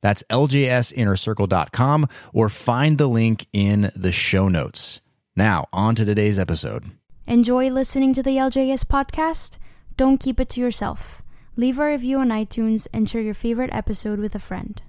That's 0.00 0.22
ljsinnercircle.com 0.30 2.08
or 2.32 2.48
find 2.48 2.98
the 2.98 3.06
link 3.06 3.46
in 3.52 3.90
the 3.94 4.12
show 4.12 4.48
notes. 4.48 5.00
Now, 5.34 5.66
on 5.72 5.94
to 5.96 6.04
today's 6.04 6.38
episode. 6.38 6.90
Enjoy 7.26 7.70
listening 7.70 8.14
to 8.14 8.22
the 8.22 8.36
LJS 8.36 8.84
podcast? 8.84 9.58
Don't 9.96 10.18
keep 10.18 10.38
it 10.40 10.48
to 10.50 10.60
yourself. 10.60 11.22
Leave 11.56 11.78
a 11.78 11.86
review 11.86 12.18
on 12.18 12.28
iTunes 12.28 12.86
and 12.92 13.08
share 13.08 13.22
your 13.22 13.34
favorite 13.34 13.70
episode 13.72 14.18
with 14.18 14.34
a 14.34 14.38
friend. 14.38 14.82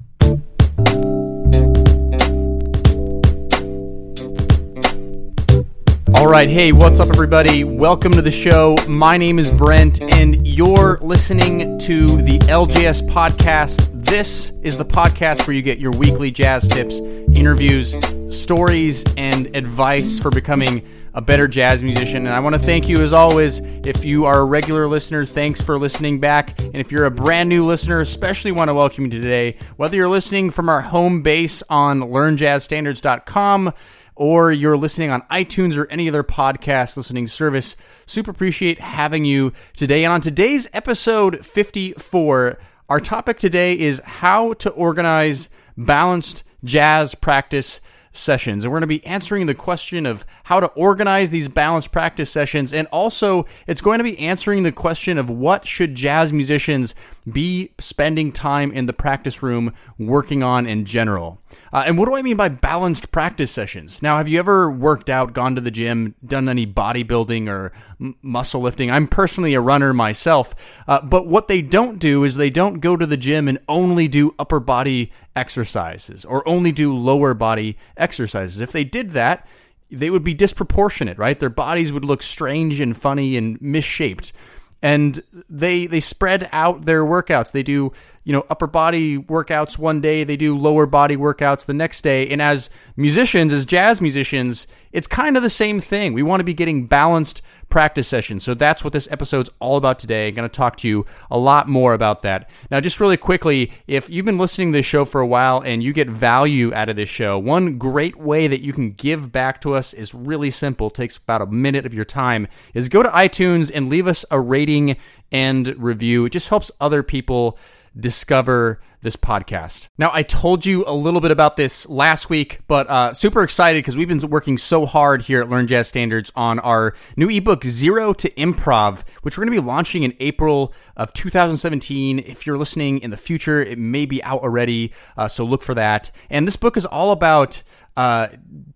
All 6.15 6.27
right, 6.27 6.49
hey, 6.49 6.71
what's 6.71 6.99
up, 6.99 7.09
everybody? 7.09 7.63
Welcome 7.63 8.11
to 8.13 8.21
the 8.21 8.31
show. 8.31 8.75
My 8.87 9.17
name 9.17 9.39
is 9.39 9.49
Brent, 9.51 10.01
and 10.01 10.45
you're 10.47 10.97
listening 11.01 11.77
to 11.79 12.21
the 12.21 12.39
LJS 12.39 13.07
podcast. 13.07 13.96
This 14.07 14.51
is 14.61 14.77
the 14.77 14.85
podcast 14.85 15.45
where 15.45 15.53
you 15.53 15.61
get 15.61 15.79
your 15.79 15.91
weekly 15.91 16.31
jazz 16.31 16.65
tips, 16.65 17.01
interviews, 17.35 17.93
stories, 18.29 19.03
and 19.17 19.53
advice 19.53 20.17
for 20.17 20.31
becoming 20.31 20.81
a 21.13 21.21
better 21.21 21.45
jazz 21.45 21.83
musician. 21.83 22.25
And 22.25 22.33
I 22.33 22.39
want 22.39 22.55
to 22.55 22.59
thank 22.59 22.87
you, 22.87 23.01
as 23.01 23.11
always, 23.11 23.59
if 23.59 24.05
you 24.05 24.23
are 24.23 24.39
a 24.39 24.45
regular 24.45 24.87
listener, 24.87 25.25
thanks 25.25 25.61
for 25.61 25.77
listening 25.77 26.21
back. 26.21 26.57
And 26.57 26.77
if 26.77 26.89
you're 26.89 27.03
a 27.03 27.11
brand 27.11 27.49
new 27.49 27.65
listener, 27.65 27.99
especially 27.99 28.53
want 28.53 28.69
to 28.69 28.73
welcome 28.73 29.03
you 29.03 29.11
today. 29.11 29.57
Whether 29.75 29.97
you're 29.97 30.07
listening 30.07 30.51
from 30.51 30.69
our 30.69 30.81
home 30.81 31.21
base 31.21 31.61
on 31.69 31.99
learnjazzstandards.com, 31.99 33.73
or 34.15 34.53
you're 34.53 34.77
listening 34.77 35.09
on 35.09 35.21
iTunes 35.23 35.77
or 35.77 35.85
any 35.91 36.07
other 36.07 36.23
podcast 36.23 36.95
listening 36.95 37.27
service. 37.27 37.75
Super 38.05 38.31
appreciate 38.31 38.79
having 38.79 39.25
you 39.25 39.51
today. 39.75 40.05
And 40.05 40.13
on 40.13 40.21
today's 40.21 40.69
episode 40.73 41.45
54, 41.45 42.57
our 42.89 42.99
topic 42.99 43.37
today 43.37 43.77
is 43.77 44.01
how 44.05 44.53
to 44.53 44.69
organize 44.69 45.49
balanced 45.75 46.43
jazz 46.63 47.15
practice 47.15 47.81
sessions. 48.13 48.63
And 48.63 48.71
we're 48.71 48.79
going 48.79 48.89
to 48.89 48.99
be 48.99 49.05
answering 49.05 49.45
the 49.45 49.53
question 49.53 50.05
of 50.05 50.25
how 50.45 50.59
to 50.59 50.67
organize 50.67 51.29
these 51.29 51.47
balanced 51.47 51.91
practice 51.91 52.29
sessions. 52.29 52.73
And 52.73 52.87
also, 52.87 53.45
it's 53.67 53.81
going 53.81 53.97
to 53.97 54.03
be 54.03 54.17
answering 54.19 54.63
the 54.63 54.71
question 54.71 55.17
of 55.17 55.29
what 55.29 55.65
should 55.65 55.95
jazz 55.95 56.31
musicians 56.31 56.95
be 57.31 57.71
spending 57.79 58.31
time 58.31 58.71
in 58.71 58.85
the 58.85 58.93
practice 58.93 59.43
room 59.43 59.73
working 59.97 60.43
on 60.43 60.65
in 60.65 60.85
general. 60.85 61.41
Uh, 61.73 61.83
and 61.85 61.97
what 61.97 62.05
do 62.05 62.15
I 62.15 62.21
mean 62.21 62.37
by 62.37 62.49
balanced 62.49 63.11
practice 63.11 63.51
sessions? 63.51 64.01
Now, 64.01 64.17
have 64.17 64.27
you 64.27 64.39
ever 64.39 64.69
worked 64.69 65.09
out, 65.09 65.33
gone 65.33 65.55
to 65.55 65.61
the 65.61 65.71
gym, 65.71 66.15
done 66.25 66.47
any 66.47 66.65
bodybuilding 66.65 67.49
or 67.49 67.71
m- 67.99 68.15
muscle 68.21 68.61
lifting? 68.61 68.89
I'm 68.89 69.07
personally 69.07 69.53
a 69.53 69.61
runner 69.61 69.93
myself, 69.93 70.55
uh, 70.87 71.01
but 71.01 71.27
what 71.27 71.47
they 71.47 71.61
don't 71.61 71.99
do 71.99 72.23
is 72.23 72.35
they 72.35 72.49
don't 72.49 72.79
go 72.79 72.95
to 72.95 73.05
the 73.05 73.17
gym 73.17 73.47
and 73.47 73.59
only 73.67 74.07
do 74.07 74.35
upper 74.39 74.59
body 74.59 75.11
exercises 75.35 76.23
or 76.23 76.47
only 76.47 76.71
do 76.71 76.95
lower 76.95 77.33
body 77.33 77.77
exercises. 77.97 78.59
If 78.59 78.71
they 78.71 78.83
did 78.83 79.11
that, 79.11 79.47
they 79.89 80.09
would 80.09 80.23
be 80.23 80.33
disproportionate, 80.33 81.17
right? 81.17 81.39
Their 81.39 81.49
bodies 81.49 81.93
would 81.93 82.05
look 82.05 82.21
strange 82.21 82.79
and 82.79 82.95
funny 82.95 83.37
and 83.37 83.61
misshaped 83.61 84.33
and 84.81 85.19
they 85.49 85.85
they 85.85 85.99
spread 85.99 86.49
out 86.51 86.85
their 86.85 87.03
workouts. 87.03 87.51
They 87.51 87.63
do 87.63 87.91
you 88.23 88.33
know 88.33 88.45
upper 88.49 88.67
body 88.67 89.17
workouts 89.17 89.77
one 89.77 90.01
day, 90.01 90.23
they 90.23 90.37
do 90.37 90.57
lower 90.57 90.85
body 90.85 91.17
workouts 91.17 91.65
the 91.65 91.73
next 91.73 92.01
day. 92.01 92.27
And 92.27 92.41
as 92.41 92.69
musicians, 92.95 93.53
as 93.53 93.65
jazz 93.65 94.01
musicians, 94.01 94.67
it's 94.91 95.07
kind 95.07 95.37
of 95.37 95.43
the 95.43 95.49
same 95.49 95.79
thing. 95.79 96.13
We 96.13 96.23
want 96.23 96.41
to 96.41 96.45
be 96.45 96.53
getting 96.53 96.85
balanced 96.87 97.41
practice 97.69 98.07
session. 98.07 98.39
So 98.39 98.53
that's 98.53 98.83
what 98.83 98.93
this 98.93 99.11
episode's 99.11 99.49
all 99.59 99.77
about 99.77 99.99
today. 99.99 100.27
I'm 100.27 100.33
going 100.35 100.49
to 100.49 100.55
talk 100.55 100.77
to 100.77 100.87
you 100.87 101.05
a 101.29 101.37
lot 101.37 101.67
more 101.67 101.93
about 101.93 102.21
that. 102.21 102.49
Now, 102.71 102.79
just 102.79 102.99
really 102.99 103.17
quickly, 103.17 103.71
if 103.87 104.09
you've 104.09 104.25
been 104.25 104.37
listening 104.37 104.71
to 104.71 104.79
this 104.79 104.85
show 104.85 105.05
for 105.05 105.21
a 105.21 105.27
while 105.27 105.61
and 105.61 105.83
you 105.83 105.93
get 105.93 106.09
value 106.09 106.73
out 106.73 106.89
of 106.89 106.95
this 106.95 107.09
show, 107.09 107.37
one 107.37 107.77
great 107.77 108.15
way 108.15 108.47
that 108.47 108.61
you 108.61 108.73
can 108.73 108.91
give 108.91 109.31
back 109.31 109.59
to 109.61 109.73
us 109.73 109.93
is 109.93 110.13
really 110.13 110.49
simple. 110.49 110.87
It 110.87 110.93
takes 110.93 111.17
about 111.17 111.41
a 111.41 111.47
minute 111.47 111.85
of 111.85 111.93
your 111.93 112.05
time. 112.05 112.47
Is 112.73 112.89
go 112.89 113.03
to 113.03 113.09
iTunes 113.09 113.71
and 113.73 113.89
leave 113.89 114.07
us 114.07 114.25
a 114.31 114.39
rating 114.39 114.97
and 115.31 115.75
review. 115.77 116.25
It 116.25 116.31
just 116.31 116.49
helps 116.49 116.71
other 116.79 117.03
people 117.03 117.57
discover 117.99 118.79
this 119.01 119.15
podcast. 119.15 119.89
Now, 119.97 120.09
I 120.13 120.23
told 120.23 120.65
you 120.65 120.83
a 120.87 120.93
little 120.93 121.21
bit 121.21 121.31
about 121.31 121.55
this 121.55 121.87
last 121.87 122.29
week, 122.29 122.59
but 122.67 122.89
uh, 122.89 123.13
super 123.13 123.43
excited 123.43 123.79
because 123.79 123.95
we've 123.95 124.07
been 124.07 124.19
working 124.29 124.57
so 124.57 124.85
hard 124.85 125.23
here 125.23 125.41
at 125.41 125.49
Learn 125.49 125.67
Jazz 125.67 125.87
Standards 125.87 126.31
on 126.35 126.59
our 126.59 126.93
new 127.15 127.29
ebook, 127.29 127.63
Zero 127.63 128.11
to 128.13 128.29
Improv, 128.31 129.03
which 129.21 129.37
we're 129.37 129.45
going 129.45 129.55
to 129.55 129.61
be 129.61 129.67
launching 129.67 130.03
in 130.03 130.15
April 130.19 130.73
of 130.95 131.13
2017. 131.13 132.19
If 132.19 132.47
you're 132.47 132.57
listening 132.57 132.99
in 132.99 133.11
the 133.11 133.17
future, 133.17 133.61
it 133.61 133.77
may 133.77 134.05
be 134.05 134.23
out 134.23 134.41
already, 134.41 134.91
uh, 135.15 135.27
so 135.27 135.45
look 135.45 135.63
for 135.63 135.75
that. 135.75 136.11
And 136.29 136.47
this 136.47 136.57
book 136.57 136.75
is 136.75 136.85
all 136.85 137.11
about 137.11 137.61
uh, 137.95 138.27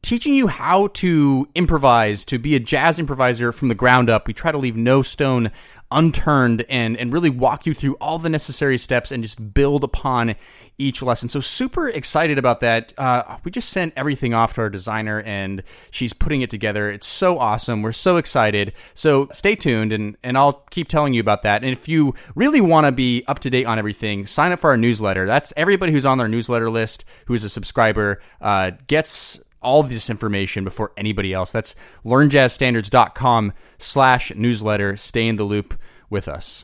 teaching 0.01 0.33
you 0.33 0.47
how 0.47 0.87
to 0.87 1.47
improvise, 1.53 2.25
to 2.25 2.39
be 2.39 2.55
a 2.55 2.59
jazz 2.59 2.97
improviser 2.99 3.51
from 3.51 3.67
the 3.67 3.75
ground 3.75 4.09
up. 4.09 4.27
We 4.27 4.33
try 4.33 4.51
to 4.51 4.57
leave 4.57 4.75
no 4.75 5.01
stone 5.03 5.51
unturned 5.91 6.65
and 6.69 6.97
and 6.97 7.11
really 7.13 7.29
walk 7.29 7.65
you 7.65 7.73
through 7.73 7.95
all 7.95 8.17
the 8.19 8.29
necessary 8.29 8.77
steps 8.77 9.11
and 9.11 9.23
just 9.23 9.53
build 9.53 9.83
upon 9.83 10.35
each 10.77 11.01
lesson. 11.01 11.29
So 11.29 11.39
super 11.39 11.89
excited 11.89 12.37
about 12.37 12.59
that. 12.61 12.93
Uh, 12.97 13.37
we 13.43 13.51
just 13.51 13.69
sent 13.69 13.93
everything 13.95 14.33
off 14.33 14.53
to 14.55 14.61
our 14.61 14.69
designer 14.69 15.21
and 15.21 15.63
she's 15.91 16.13
putting 16.13 16.41
it 16.41 16.49
together. 16.49 16.89
It's 16.89 17.07
so 17.07 17.37
awesome. 17.37 17.81
We're 17.81 17.91
so 17.91 18.17
excited. 18.17 18.73
So 18.93 19.27
stay 19.31 19.55
tuned 19.55 19.93
and 19.93 20.17
and 20.23 20.37
I'll 20.37 20.65
keep 20.71 20.87
telling 20.87 21.13
you 21.13 21.21
about 21.21 21.43
that. 21.43 21.63
And 21.63 21.71
if 21.71 21.87
you 21.87 22.15
really 22.35 22.61
want 22.61 22.87
to 22.87 22.91
be 22.91 23.23
up 23.27 23.39
to 23.39 23.49
date 23.49 23.65
on 23.65 23.77
everything, 23.77 24.25
sign 24.25 24.51
up 24.51 24.59
for 24.59 24.69
our 24.71 24.77
newsletter. 24.77 25.25
That's 25.25 25.53
everybody 25.55 25.91
who's 25.91 26.05
on 26.05 26.17
their 26.17 26.27
newsletter 26.27 26.69
list 26.69 27.05
who 27.25 27.33
is 27.33 27.43
a 27.43 27.49
subscriber 27.49 28.21
uh, 28.39 28.71
gets 28.87 29.43
all 29.61 29.83
this 29.83 30.09
information 30.09 30.63
before 30.63 30.91
anybody 30.97 31.33
else. 31.33 31.51
That's 31.51 31.75
learnjazzstandards.com 32.05 33.53
slash 33.77 34.33
newsletter. 34.35 34.97
Stay 34.97 35.27
in 35.27 35.35
the 35.35 35.43
loop 35.43 35.79
with 36.09 36.27
us. 36.27 36.63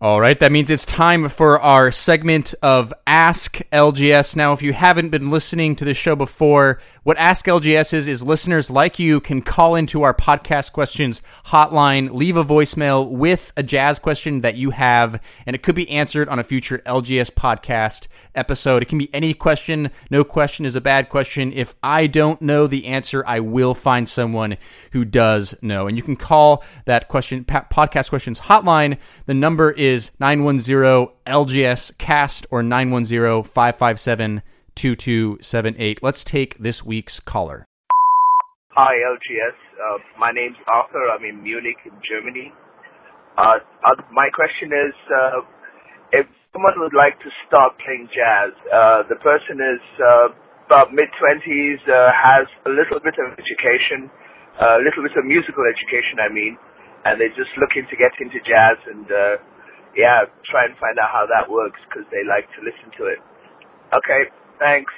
All 0.00 0.20
right, 0.20 0.38
that 0.38 0.52
means 0.52 0.70
it's 0.70 0.86
time 0.86 1.28
for 1.28 1.58
our 1.58 1.90
segment 1.90 2.54
of 2.62 2.94
Ask 3.04 3.58
LJS. 3.72 4.36
Now, 4.36 4.52
if 4.52 4.62
you 4.62 4.72
haven't 4.72 5.08
been 5.08 5.28
listening 5.28 5.74
to 5.74 5.84
the 5.84 5.92
show 5.92 6.14
before, 6.14 6.78
what 7.08 7.16
Ask 7.16 7.46
LJS 7.46 7.94
is, 7.94 8.06
is 8.06 8.22
listeners 8.22 8.70
like 8.70 9.00
you 9.00 9.18
can 9.18 9.42
call 9.42 9.74
into 9.74 10.02
our 10.02 10.14
podcast 10.14 10.72
questions 10.72 11.22
hotline, 11.46 12.12
leave 12.12 12.36
a 12.36 12.44
voicemail 12.44 13.10
with 13.10 13.50
a 13.56 13.62
jazz 13.64 13.98
question 13.98 14.42
that 14.42 14.56
you 14.56 14.70
have, 14.70 15.20
and 15.46 15.56
it 15.56 15.62
could 15.64 15.74
be 15.74 15.88
answered 15.90 16.28
on 16.28 16.38
a 16.38 16.44
future 16.44 16.82
LJS 16.84 17.32
podcast 17.32 18.06
episode. 18.34 18.82
It 18.82 18.90
can 18.90 18.98
be 18.98 19.12
any 19.14 19.32
question. 19.32 19.90
No 20.10 20.22
question 20.22 20.66
is 20.66 20.76
a 20.76 20.82
bad 20.82 21.08
question. 21.08 21.50
If 21.52 21.74
I 21.82 22.06
don't 22.06 22.42
know 22.42 22.66
the 22.66 22.86
answer, 22.86 23.24
I 23.26 23.40
will 23.40 23.74
find 23.74 24.08
someone 24.08 24.58
who 24.92 25.06
does 25.06 25.56
know. 25.62 25.88
And 25.88 25.96
you 25.96 26.02
can 26.02 26.14
call 26.14 26.62
that 26.84 27.08
question, 27.08 27.44
podcast 27.44 28.10
questions 28.10 28.40
hotline. 28.40 28.98
The 29.24 29.32
number 29.32 29.70
is 29.70 29.87
910 30.20 31.08
LJS 31.26 31.96
cast 31.96 32.46
or 32.50 32.62
910 32.62 33.42
557 33.42 34.42
2278. 34.74 36.02
Let's 36.02 36.22
take 36.22 36.58
this 36.58 36.84
week's 36.84 37.20
caller. 37.20 37.64
Hi, 38.76 38.94
LJS. 38.94 39.58
Uh, 39.74 39.98
my 40.18 40.30
name's 40.30 40.56
Arthur. 40.70 41.08
I'm 41.10 41.24
in 41.24 41.42
Munich, 41.42 41.78
Germany. 42.04 42.52
Uh, 43.38 43.58
uh, 43.86 43.96
my 44.12 44.28
question 44.34 44.70
is 44.70 44.94
uh, 45.10 45.40
if 46.12 46.26
someone 46.52 46.76
would 46.78 46.94
like 46.94 47.18
to 47.24 47.30
start 47.46 47.74
playing 47.80 48.10
jazz, 48.12 48.52
uh, 48.70 49.02
the 49.08 49.16
person 49.24 49.58
is 49.58 49.82
uh, 49.98 50.28
about 50.68 50.92
mid 50.92 51.08
20s, 51.16 51.80
has 51.86 52.46
a 52.66 52.70
little 52.70 53.00
bit 53.00 53.16
of 53.16 53.34
education, 53.34 54.10
a 54.60 54.82
little 54.84 55.00
bit 55.00 55.16
of 55.16 55.24
musical 55.24 55.64
education, 55.64 56.20
I 56.20 56.28
mean, 56.28 56.58
and 57.06 57.16
they're 57.16 57.34
just 57.34 57.54
looking 57.56 57.88
to 57.88 57.96
get 57.96 58.12
into 58.20 58.36
jazz 58.44 58.78
and, 58.90 59.06
yeah, 59.96 60.28
try 60.48 60.64
and 60.64 60.76
find 60.78 60.98
out 60.98 61.10
how 61.12 61.26
that 61.26 61.50
works 61.50 61.80
because 61.88 62.04
they 62.10 62.24
like 62.28 62.46
to 62.56 62.60
listen 62.64 62.90
to 62.98 63.06
it. 63.06 63.18
Okay, 63.92 64.28
Thanks. 64.58 64.92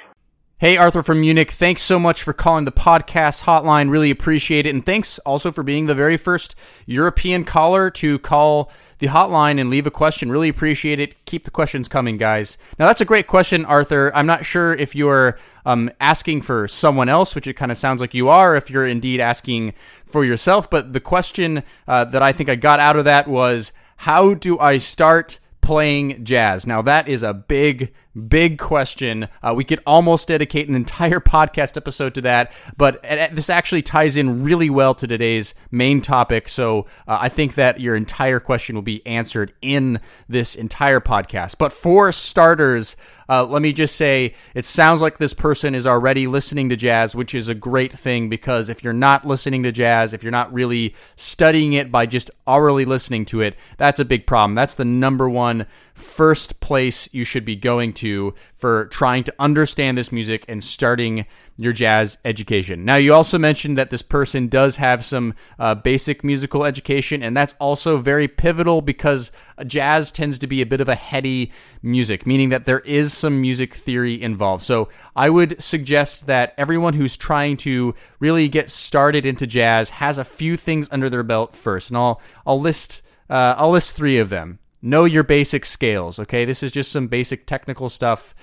Hey, 0.57 0.77
Arthur 0.77 1.01
from 1.01 1.21
Munich. 1.21 1.49
Thanks 1.49 1.81
so 1.81 1.99
much 1.99 2.21
for 2.21 2.33
calling 2.33 2.65
the 2.65 2.71
podcast 2.71 3.43
hotline. 3.43 3.89
Really 3.89 4.11
appreciate 4.11 4.67
it. 4.67 4.69
And 4.69 4.85
thanks 4.85 5.17
also 5.19 5.51
for 5.51 5.63
being 5.63 5.87
the 5.87 5.95
very 5.95 6.17
first 6.17 6.53
European 6.85 7.45
caller 7.45 7.89
to 7.91 8.19
call 8.19 8.71
the 8.99 9.07
hotline 9.07 9.59
and 9.59 9.71
leave 9.71 9.87
a 9.87 9.91
question. 9.91 10.31
Really 10.31 10.49
appreciate 10.49 10.99
it. 10.99 11.25
Keep 11.25 11.45
the 11.45 11.51
questions 11.51 11.87
coming, 11.87 12.17
guys. 12.17 12.59
Now, 12.77 12.85
that's 12.85 13.01
a 13.01 13.05
great 13.05 13.25
question, 13.25 13.65
Arthur. 13.65 14.11
I'm 14.13 14.27
not 14.27 14.45
sure 14.45 14.73
if 14.73 14.93
you're 14.93 15.39
um, 15.65 15.89
asking 15.99 16.43
for 16.43 16.67
someone 16.67 17.09
else, 17.09 17.33
which 17.33 17.47
it 17.47 17.53
kind 17.53 17.71
of 17.71 17.77
sounds 17.79 17.99
like 17.99 18.13
you 18.13 18.29
are, 18.29 18.55
if 18.55 18.69
you're 18.69 18.87
indeed 18.87 19.19
asking 19.19 19.73
for 20.05 20.23
yourself. 20.23 20.69
But 20.69 20.93
the 20.93 20.99
question 20.99 21.63
uh, 21.87 22.05
that 22.05 22.21
I 22.21 22.33
think 22.33 22.49
I 22.49 22.55
got 22.55 22.79
out 22.79 22.97
of 22.97 23.05
that 23.05 23.27
was 23.27 23.73
how 24.01 24.33
do 24.33 24.57
I 24.57 24.79
start 24.79 25.39
playing 25.61 26.25
jazz? 26.25 26.65
Now, 26.65 26.81
that 26.81 27.07
is 27.07 27.21
a 27.21 27.35
big, 27.35 27.93
big 28.27 28.57
question. 28.57 29.27
Uh, 29.41 29.53
we 29.55 29.63
could 29.63 29.81
almost 29.85 30.27
dedicate 30.27 30.67
an 30.67 30.75
entire 30.75 31.19
podcast 31.31 31.77
episode 31.77 32.13
to 32.15 32.21
that, 32.21 32.51
but 32.77 33.01
this 33.03 33.49
actually 33.49 33.81
ties 33.81 34.17
in 34.17 34.43
really 34.43 34.69
well 34.69 34.93
to 34.95 35.07
today's 35.07 35.53
main 35.71 36.01
topic. 36.01 36.49
So 36.49 36.85
uh, 37.07 37.17
I 37.21 37.29
think 37.29 37.55
that 37.55 37.79
your 37.79 37.95
entire 37.95 38.39
question 38.39 38.75
will 38.75 38.81
be 38.81 39.05
answered 39.05 39.53
in 39.61 39.99
this 40.27 40.55
entire 40.55 40.99
podcast. 40.99 41.57
But 41.57 41.73
for 41.73 42.11
starters, 42.11 42.95
uh, 43.31 43.45
let 43.45 43.61
me 43.61 43.71
just 43.71 43.95
say 43.95 44.33
it 44.53 44.65
sounds 44.65 45.01
like 45.01 45.17
this 45.17 45.33
person 45.33 45.73
is 45.73 45.87
already 45.87 46.27
listening 46.27 46.67
to 46.67 46.75
jazz, 46.75 47.15
which 47.15 47.33
is 47.33 47.47
a 47.47 47.55
great 47.55 47.97
thing 47.97 48.27
because 48.27 48.67
if 48.67 48.83
you're 48.83 48.91
not 48.91 49.25
listening 49.25 49.63
to 49.63 49.71
jazz, 49.71 50.13
if 50.13 50.21
you're 50.21 50.31
not 50.31 50.51
really 50.51 50.93
studying 51.15 51.71
it 51.71 51.93
by 51.93 52.05
just 52.05 52.29
aurally 52.45 52.85
listening 52.85 53.23
to 53.23 53.39
it, 53.39 53.55
that's 53.77 54.01
a 54.01 54.05
big 54.05 54.27
problem. 54.27 54.53
That's 54.53 54.75
the 54.75 54.83
number 54.83 55.29
one 55.29 55.65
first 56.01 56.59
place 56.59 57.13
you 57.13 57.23
should 57.23 57.45
be 57.45 57.55
going 57.55 57.93
to 57.93 58.33
for 58.55 58.85
trying 58.85 59.23
to 59.23 59.33
understand 59.39 59.97
this 59.97 60.11
music 60.11 60.45
and 60.47 60.63
starting 60.63 61.25
your 61.57 61.73
jazz 61.73 62.17
education. 62.25 62.85
Now, 62.85 62.95
you 62.95 63.13
also 63.13 63.37
mentioned 63.37 63.77
that 63.77 63.89
this 63.89 64.01
person 64.01 64.47
does 64.47 64.75
have 64.77 65.05
some 65.05 65.33
uh, 65.57 65.75
basic 65.75 66.23
musical 66.23 66.65
education, 66.65 67.23
and 67.23 67.35
that's 67.35 67.55
also 67.59 67.97
very 67.97 68.27
pivotal 68.27 68.81
because 68.81 69.31
jazz 69.65 70.11
tends 70.11 70.39
to 70.39 70.47
be 70.47 70.61
a 70.61 70.65
bit 70.65 70.81
of 70.81 70.89
a 70.89 70.95
heady 70.95 71.51
music, 71.81 72.25
meaning 72.25 72.49
that 72.49 72.65
there 72.65 72.79
is 72.79 73.13
some 73.13 73.41
music 73.41 73.73
theory 73.73 74.21
involved. 74.21 74.63
So, 74.63 74.89
I 75.15 75.29
would 75.29 75.61
suggest 75.61 76.25
that 76.27 76.53
everyone 76.57 76.93
who's 76.93 77.17
trying 77.17 77.57
to 77.57 77.93
really 78.19 78.47
get 78.47 78.69
started 78.69 79.25
into 79.25 79.45
jazz 79.45 79.91
has 79.91 80.17
a 80.17 80.25
few 80.25 80.57
things 80.57 80.87
under 80.91 81.09
their 81.09 81.23
belt 81.23 81.55
first, 81.55 81.89
and 81.89 81.97
I'll 81.97 82.21
I'll 82.45 82.59
list 82.59 83.03
uh, 83.29 83.55
I'll 83.57 83.71
list 83.71 83.95
three 83.95 84.17
of 84.17 84.29
them. 84.29 84.59
Know 84.81 85.05
your 85.05 85.23
basic 85.23 85.65
scales. 85.65 86.19
Okay, 86.19 86.45
this 86.45 86.63
is 86.63 86.71
just 86.71 86.91
some 86.91 87.07
basic 87.07 87.45
technical 87.45 87.89
stuff. 87.89 88.33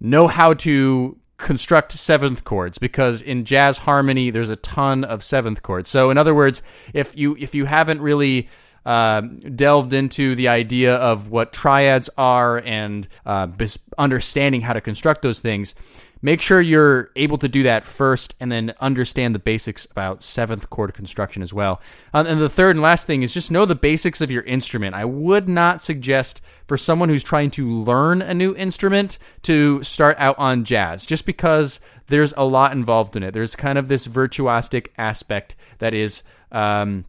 Know 0.00 0.28
how 0.28 0.54
to 0.54 1.18
construct 1.36 1.92
seventh 1.92 2.44
chords 2.44 2.78
because 2.78 3.20
in 3.20 3.44
jazz 3.44 3.78
harmony 3.78 4.30
there's 4.30 4.48
a 4.48 4.56
ton 4.56 5.04
of 5.04 5.22
seventh 5.22 5.62
chords. 5.62 5.90
So 5.90 6.10
in 6.10 6.18
other 6.18 6.34
words, 6.34 6.62
if 6.92 7.16
you 7.16 7.36
if 7.38 7.54
you 7.54 7.66
haven't 7.66 8.00
really 8.00 8.48
uh, 8.86 9.22
delved 9.22 9.92
into 9.92 10.34
the 10.34 10.48
idea 10.48 10.94
of 10.96 11.30
what 11.30 11.52
triads 11.52 12.10
are 12.16 12.58
and 12.64 13.08
uh, 13.24 13.48
understanding 13.98 14.62
how 14.62 14.74
to 14.74 14.80
construct 14.80 15.22
those 15.22 15.40
things, 15.40 15.74
make 16.24 16.40
sure 16.40 16.58
you're 16.58 17.10
able 17.16 17.36
to 17.36 17.46
do 17.46 17.62
that 17.62 17.84
first 17.84 18.34
and 18.40 18.50
then 18.50 18.72
understand 18.80 19.34
the 19.34 19.38
basics 19.38 19.84
about 19.84 20.22
seventh 20.22 20.70
chord 20.70 20.94
construction 20.94 21.42
as 21.42 21.52
well. 21.52 21.82
Um, 22.14 22.26
and 22.26 22.40
the 22.40 22.48
third 22.48 22.76
and 22.76 22.82
last 22.82 23.06
thing 23.06 23.22
is 23.22 23.34
just 23.34 23.50
know 23.50 23.66
the 23.66 23.74
basics 23.74 24.22
of 24.22 24.30
your 24.30 24.42
instrument. 24.44 24.94
I 24.94 25.04
would 25.04 25.50
not 25.50 25.82
suggest 25.82 26.40
for 26.66 26.78
someone 26.78 27.10
who's 27.10 27.22
trying 27.22 27.50
to 27.50 27.70
learn 27.70 28.22
a 28.22 28.32
new 28.32 28.56
instrument 28.56 29.18
to 29.42 29.82
start 29.82 30.16
out 30.18 30.38
on 30.38 30.64
jazz 30.64 31.04
just 31.04 31.26
because 31.26 31.78
there's 32.06 32.32
a 32.38 32.44
lot 32.44 32.72
involved 32.72 33.16
in 33.16 33.22
it. 33.22 33.32
There's 33.32 33.54
kind 33.54 33.76
of 33.76 33.88
this 33.88 34.06
virtuosic 34.08 34.88
aspect 34.96 35.54
that 35.78 35.92
is. 35.92 36.22
Um, 36.50 37.04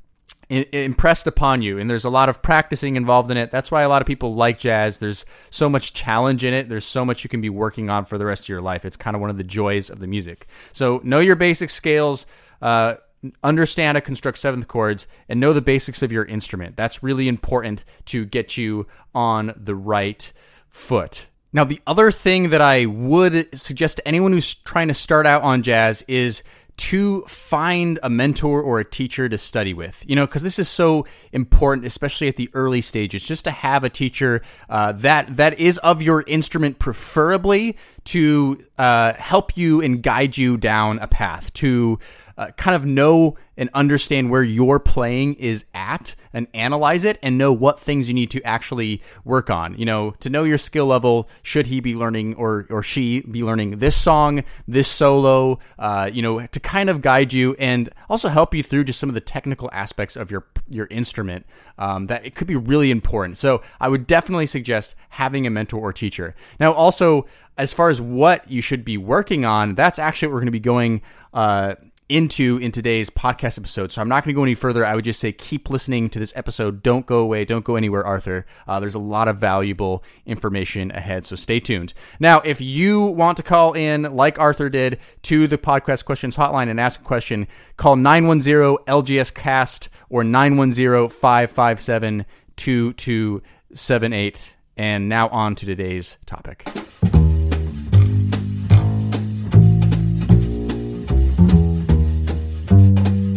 impressed 0.49 1.27
upon 1.27 1.61
you 1.61 1.77
and 1.79 1.89
there's 1.89 2.05
a 2.05 2.09
lot 2.09 2.29
of 2.29 2.41
practicing 2.41 2.95
involved 2.95 3.31
in 3.31 3.37
it. 3.37 3.51
That's 3.51 3.71
why 3.71 3.81
a 3.81 3.89
lot 3.89 4.01
of 4.01 4.07
people 4.07 4.35
like 4.35 4.59
jazz. 4.59 4.99
There's 4.99 5.25
so 5.49 5.69
much 5.69 5.93
challenge 5.93 6.43
in 6.43 6.53
it. 6.53 6.69
There's 6.69 6.85
so 6.85 7.05
much 7.05 7.23
you 7.23 7.29
can 7.29 7.41
be 7.41 7.49
working 7.49 7.89
on 7.89 8.05
for 8.05 8.17
the 8.17 8.25
rest 8.25 8.43
of 8.43 8.49
your 8.49 8.61
life. 8.61 8.85
It's 8.85 8.97
kind 8.97 9.15
of 9.15 9.21
one 9.21 9.29
of 9.29 9.37
the 9.37 9.43
joys 9.43 9.89
of 9.89 9.99
the 9.99 10.07
music. 10.07 10.47
So 10.71 11.01
know 11.03 11.19
your 11.19 11.35
basic 11.35 11.69
scales 11.69 12.25
uh, 12.61 12.95
understand 13.43 13.95
how 13.97 13.99
to 13.99 14.05
construct 14.05 14.37
seventh 14.37 14.67
chords 14.67 15.07
and 15.27 15.39
know 15.39 15.53
the 15.53 15.61
basics 15.61 16.03
of 16.03 16.11
your 16.11 16.25
instrument. 16.25 16.75
That's 16.75 17.01
really 17.01 17.27
important 17.27 17.83
to 18.05 18.25
get 18.25 18.57
you 18.57 18.87
on 19.13 19.53
the 19.55 19.75
right 19.75 20.31
foot. 20.69 21.27
Now 21.53 21.63
the 21.63 21.81
other 21.87 22.11
thing 22.11 22.49
that 22.49 22.59
i 22.59 22.85
would 22.85 23.57
suggest 23.57 23.97
to 23.97 24.07
anyone 24.07 24.33
who's 24.33 24.53
trying 24.53 24.89
to 24.89 24.93
start 24.93 25.25
out 25.25 25.41
on 25.41 25.63
jazz 25.63 26.03
is 26.07 26.43
to 26.77 27.21
find 27.21 27.99
a 28.03 28.09
mentor 28.09 28.61
or 28.61 28.79
a 28.79 28.85
teacher 28.85 29.29
to 29.29 29.37
study 29.37 29.73
with. 29.73 30.03
You 30.07 30.15
know, 30.15 30.25
because 30.25 30.43
this 30.43 30.59
is 30.59 30.67
so 30.67 31.05
important, 31.31 31.87
especially 31.87 32.27
at 32.27 32.35
the 32.35 32.49
early 32.53 32.81
stages, 32.81 33.23
just 33.23 33.45
to 33.45 33.51
have 33.51 33.83
a 33.83 33.89
teacher 33.89 34.41
uh, 34.69 34.91
that 34.93 35.35
that 35.37 35.59
is 35.59 35.77
of 35.79 36.01
your 36.01 36.23
instrument, 36.27 36.79
preferably 36.79 37.77
to 38.05 38.63
uh, 38.77 39.13
help 39.13 39.57
you 39.57 39.81
and 39.81 40.03
guide 40.03 40.37
you 40.37 40.57
down 40.57 40.99
a 40.99 41.07
path 41.07 41.51
to 41.53 41.99
uh, 42.37 42.51
kind 42.57 42.75
of 42.75 42.85
know 42.85 43.37
and 43.57 43.69
understand 43.73 44.29
where 44.29 44.43
your 44.43 44.79
playing 44.79 45.35
is 45.35 45.65
at 45.73 46.15
and 46.33 46.47
analyze 46.53 47.05
it 47.05 47.17
and 47.23 47.37
know 47.37 47.53
what 47.53 47.79
things 47.79 48.09
you 48.09 48.13
need 48.13 48.29
to 48.29 48.43
actually 48.43 49.01
work 49.23 49.49
on. 49.49 49.77
You 49.77 49.85
know, 49.85 50.11
to 50.19 50.29
know 50.29 50.43
your 50.43 50.57
skill 50.57 50.85
level, 50.85 51.29
should 51.41 51.67
he 51.67 51.79
be 51.79 51.95
learning 51.95 52.35
or, 52.35 52.67
or 52.69 52.83
she 52.83 53.21
be 53.21 53.43
learning 53.43 53.77
this 53.77 53.95
song, 53.95 54.43
this 54.67 54.89
solo, 54.89 55.59
uh, 55.79 56.09
you 56.13 56.21
know, 56.21 56.45
to 56.45 56.59
kind 56.59 56.89
of 56.89 57.01
guide 57.01 57.31
you 57.31 57.55
and 57.57 57.89
also 58.09 58.27
help 58.27 58.53
you 58.53 58.61
through 58.61 58.83
just 58.83 58.99
some 58.99 59.09
of 59.09 59.15
the 59.15 59.21
technical 59.21 59.69
aspects 59.71 60.17
of 60.17 60.29
your, 60.29 60.45
your 60.69 60.87
instrument 60.87 61.45
um, 61.77 62.05
that 62.07 62.25
it 62.25 62.35
could 62.35 62.47
be 62.47 62.57
really 62.57 62.91
important. 62.91 63.37
So 63.37 63.61
I 63.79 63.87
would 63.87 64.05
definitely 64.05 64.47
suggest 64.47 64.95
having 65.11 65.47
a 65.47 65.49
mentor 65.49 65.79
or 65.79 65.93
teacher. 65.93 66.35
Now, 66.59 66.73
also, 66.73 67.25
as 67.57 67.73
far 67.73 67.89
as 67.89 68.01
what 68.01 68.49
you 68.51 68.61
should 68.61 68.83
be 68.83 68.97
working 68.97 69.45
on, 69.45 69.75
that's 69.75 69.97
actually 69.97 70.27
what 70.27 70.33
we're 70.33 70.41
going 70.41 70.47
to 70.47 70.51
be 70.51 70.59
going 70.59 71.01
uh, 71.33 71.75
into 72.07 72.57
in 72.57 72.71
today's 72.71 73.09
podcast 73.09 73.57
episode. 73.57 73.91
So 73.91 74.01
I'm 74.01 74.07
not 74.07 74.23
going 74.23 74.33
to 74.33 74.37
go 74.37 74.43
any 74.43 74.55
further. 74.55 74.85
I 74.85 74.95
would 74.95 75.05
just 75.05 75.19
say 75.19 75.31
keep 75.31 75.69
listening 75.69 76.09
to 76.11 76.19
this 76.19 76.35
episode. 76.35 76.83
Don't 76.83 77.05
go 77.05 77.19
away. 77.19 77.45
Don't 77.45 77.65
go 77.65 77.75
anywhere, 77.75 78.05
Arthur. 78.05 78.45
Uh, 78.67 78.79
there's 78.79 78.95
a 78.95 78.99
lot 78.99 79.27
of 79.27 79.37
valuable 79.37 80.03
information 80.25 80.91
ahead. 80.91 81.25
So 81.25 81.35
stay 81.35 81.59
tuned. 81.59 81.93
Now, 82.19 82.41
if 82.41 82.61
you 82.61 83.01
want 83.01 83.37
to 83.37 83.43
call 83.43 83.73
in, 83.73 84.03
like 84.15 84.39
Arthur 84.39 84.69
did, 84.69 84.99
to 85.23 85.47
the 85.47 85.57
podcast 85.57 86.05
questions 86.05 86.37
hotline 86.37 86.69
and 86.69 86.79
ask 86.79 87.01
a 87.01 87.03
question, 87.03 87.47
call 87.77 87.95
910 87.95 88.85
LJS 88.85 89.33
Cast 89.33 89.89
or 90.09 90.23
910 90.23 91.09
557 91.09 92.25
2278. 92.55 94.55
And 94.77 95.09
now 95.09 95.29
on 95.29 95.55
to 95.55 95.65
today's 95.65 96.17
topic. 96.25 96.84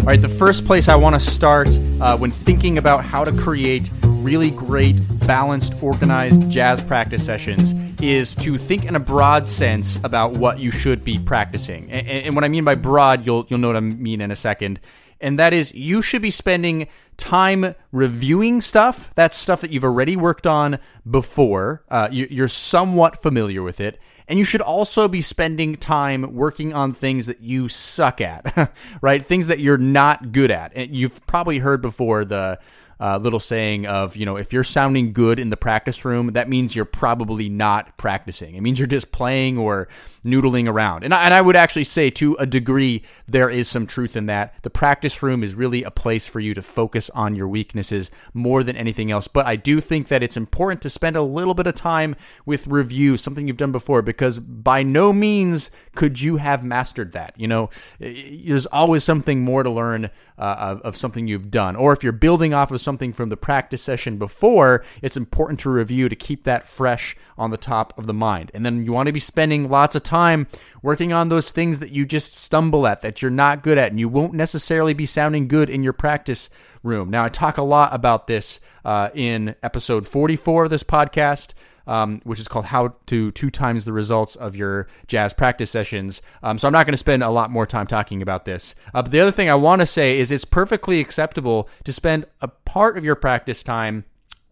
All 0.09 0.13
right, 0.13 0.23
the 0.23 0.27
first 0.27 0.65
place 0.65 0.89
I 0.89 0.97
want 0.97 1.17
to 1.17 1.21
start 1.21 1.69
uh, 2.01 2.17
when 2.17 2.31
thinking 2.31 2.79
about 2.79 3.05
how 3.05 3.25
to 3.25 3.33
create 3.43 3.91
really 4.05 4.51
great, 4.51 4.97
balanced, 5.27 5.83
organized 5.83 6.49
jazz 6.49 6.83
practice 6.83 7.23
sessions 7.23 7.75
is 8.01 8.35
to 8.37 8.57
think 8.57 8.87
in 8.87 8.97
a 8.97 9.01
broad 9.01 9.47
sense 9.47 10.03
about 10.03 10.39
what 10.39 10.61
you 10.61 10.71
should 10.71 11.05
be 11.05 11.19
practicing. 11.19 11.93
And, 11.93 12.07
and 12.09 12.35
what 12.35 12.43
I 12.43 12.49
mean 12.49 12.65
by 12.65 12.75
broad, 12.75 13.27
you'll 13.27 13.45
you'll 13.51 13.59
know 13.59 13.67
what 13.67 13.77
I 13.77 13.81
mean 13.81 14.23
in 14.23 14.31
a 14.31 14.37
second. 14.37 14.81
And 15.21 15.39
that 15.39 15.53
is, 15.53 15.75
you 15.75 16.01
should 16.01 16.23
be 16.23 16.31
spending 16.31 16.89
time 17.19 17.75
reviewing 17.93 18.63
stuff. 18.63 19.11
That's 19.15 19.37
stuff 19.37 19.61
that 19.61 19.73
you've 19.73 19.85
already 19.85 20.17
worked 20.17 20.47
on 20.47 20.79
before. 21.11 21.85
Uh, 21.91 22.09
you're 22.11 22.49
somewhat 22.49 23.21
familiar 23.21 23.63
with 23.63 23.79
it 23.79 24.01
and 24.29 24.39
you 24.39 24.45
should 24.45 24.61
also 24.61 25.09
be 25.09 25.21
spending 25.21 25.77
time 25.77 26.35
working 26.35 26.73
on 26.73 26.93
things 26.93 27.27
that 27.27 27.41
you 27.41 27.69
suck 27.69 28.21
at, 28.21 28.73
right? 29.01 29.25
Things 29.25 29.47
that 29.47 29.59
you're 29.59 29.79
not 29.79 30.33
good 30.33 30.51
at. 30.51 30.73
And 30.75 30.95
you've 30.95 31.27
probably 31.27 31.59
heard 31.59 31.81
before 31.81 32.25
the 32.25 32.59
uh, 33.01 33.19
little 33.23 33.41
saying 33.41 33.87
of, 33.87 34.17
you 34.17 34.27
know, 34.27 34.37
if 34.37 34.53
you're 34.53 34.65
sounding 34.65 35.13
good 35.13 35.39
in 35.39 35.51
the 35.51 35.57
practice 35.57 36.05
room, 36.05 36.33
that 36.33 36.49
means 36.49 36.75
you're 36.75 36.85
probably 36.85 37.49
not 37.49 37.97
practicing. 37.97 38.55
It 38.55 38.61
means 38.61 38.79
you're 38.79 38.89
just 38.89 39.13
playing 39.13 39.57
or 39.59 39.89
noodling 40.25 40.69
around. 40.69 41.05
And 41.05 41.15
I, 41.15 41.25
and 41.25 41.33
I 41.35 41.41
would 41.41 41.57
actually 41.57 41.85
say, 41.85 42.11
to 42.11 42.35
a 42.35 42.47
degree, 42.47 43.03
there 43.27 43.49
is 43.49 43.69
some 43.69 43.87
truth 43.87 44.17
in 44.17 44.27
that. 44.27 44.55
The 44.63 44.71
practice 44.71 45.23
room 45.23 45.43
is 45.43 45.55
really 45.55 45.85
a 45.85 45.91
place 45.91 46.27
for 46.27 46.41
you 46.41 46.55
to 46.55 46.63
focus 46.63 47.09
on 47.11 47.37
your 47.37 47.49
weaknesses 47.49 48.11
more 48.35 48.63
than 48.63 48.77
anything 48.77 49.11
else. 49.11 49.29
But 49.29 49.47
I 49.47 49.57
do 49.57 49.81
think 49.81 50.09
that 50.09 50.23
it's 50.23 50.37
important 50.37 50.83
to 50.83 50.91
spend 50.91 51.17
a 51.17 51.23
little 51.23 51.55
bit 51.55 51.67
of 51.67 51.75
time 51.75 52.17
with 52.45 52.67
review, 52.67 53.17
something 53.17 53.47
you've 53.47 53.57
done 53.57 53.73
before, 53.73 54.03
because 54.03 54.39
by 54.39 54.83
no 54.83 55.13
means 55.13 55.71
could 55.95 56.21
you 56.21 56.37
have 56.37 56.65
mastered 56.65 57.13
that. 57.13 57.35
You 57.37 57.49
know, 57.49 57.71
there's 57.99 58.67
always 58.67 59.05
something 59.05 59.43
more 59.43 59.63
to 59.63 59.71
learn 59.71 60.07
uh, 60.37 60.57
of, 60.59 60.81
of 60.83 60.97
something 60.97 61.27
you've 61.27 61.51
done. 61.51 61.77
Or 61.77 61.93
if 61.93 62.03
you're 62.03 62.13
building 62.13 62.53
off 62.53 62.71
of 62.71 62.81
something 62.89 63.13
from 63.13 63.29
the 63.29 63.37
practice 63.37 63.83
session 63.83 64.17
before, 64.17 64.83
it's 65.03 65.15
important 65.15 65.61
to 65.61 65.69
review 65.69 66.09
to 66.09 66.17
keep 66.17 66.45
that 66.45 66.67
fresh 66.67 67.15
on 67.37 67.51
the 67.51 67.59
top 67.59 67.93
of 67.99 68.07
the 68.07 68.15
mind. 68.15 68.51
And 68.55 68.65
then 68.65 68.83
you 68.83 68.95
want 68.95 69.09
to 69.09 69.13
be 69.13 69.21
spending 69.21 69.69
lots 69.69 69.95
of 69.95 70.03
time 70.03 70.47
working 70.83 71.13
on 71.13 71.29
those 71.29 71.51
things 71.51 71.81
that 71.81 71.93
you 71.93 72.07
just 72.07 72.33
stumble 72.33 72.87
at, 72.87 73.03
that 73.03 73.21
you're 73.21 73.31
not 73.31 73.63
good 73.63 73.77
at, 73.77 73.91
and 73.91 74.01
you 74.01 74.09
won't 74.09 74.33
necessarily 74.33 74.95
be 74.95 75.05
sounding 75.05 75.49
good 75.49 75.69
in 75.69 75.83
your 75.83 75.93
practice 75.93 76.49
room. 76.83 77.11
Now, 77.11 77.25
I 77.25 77.29
talk 77.29 77.59
a 77.59 77.63
lot 77.63 77.95
about 77.95 78.27
this 78.27 78.59
uh, 78.87 79.11
in 79.13 79.55
episode 79.63 80.09
44 80.09 80.65
of 80.65 80.71
this 80.71 80.83
podcast 80.83 81.53
um, 81.89 82.21
which 82.23 82.39
is 82.39 82.47
called 82.47 82.67
How 82.67 82.95
to 83.07 83.31
Two 83.33 83.51
Times 83.51 83.85
the 83.85 83.93
Results 83.93 84.37
of 84.37 84.55
Your 84.55 84.87
Jazz 85.09 85.33
Practice 85.33 85.71
Sessions. 85.71 86.23
Um, 86.43 86.59
so 86.59 86.69
I'm 86.69 86.73
not 86.73 86.87
going 86.87 86.93
to 86.93 86.99
spend 86.99 87.25
a 87.25 87.31
lot 87.31 87.51
more 87.51 87.67
time 87.67 87.89
talking 87.89 88.23
about 88.23 88.45
this. 88.45 88.77
Uh, 88.95 89.03
but 89.03 89.11
the 89.11 89.21
other 89.21 89.33
thing 89.33 89.51
I 89.51 89.57
want 89.57 89.81
to 89.81 89.87
say 89.87 90.19
is 90.19 90.31
it's 90.31 90.45
perfectly 90.45 91.01
acceptable 91.01 91.69
to 91.85 91.93
spend 91.93 92.27
a 92.41 92.49
part 92.49 92.97
of 92.97 93.05
your 93.05 93.17
practice 93.17 93.63
time 93.63 94.05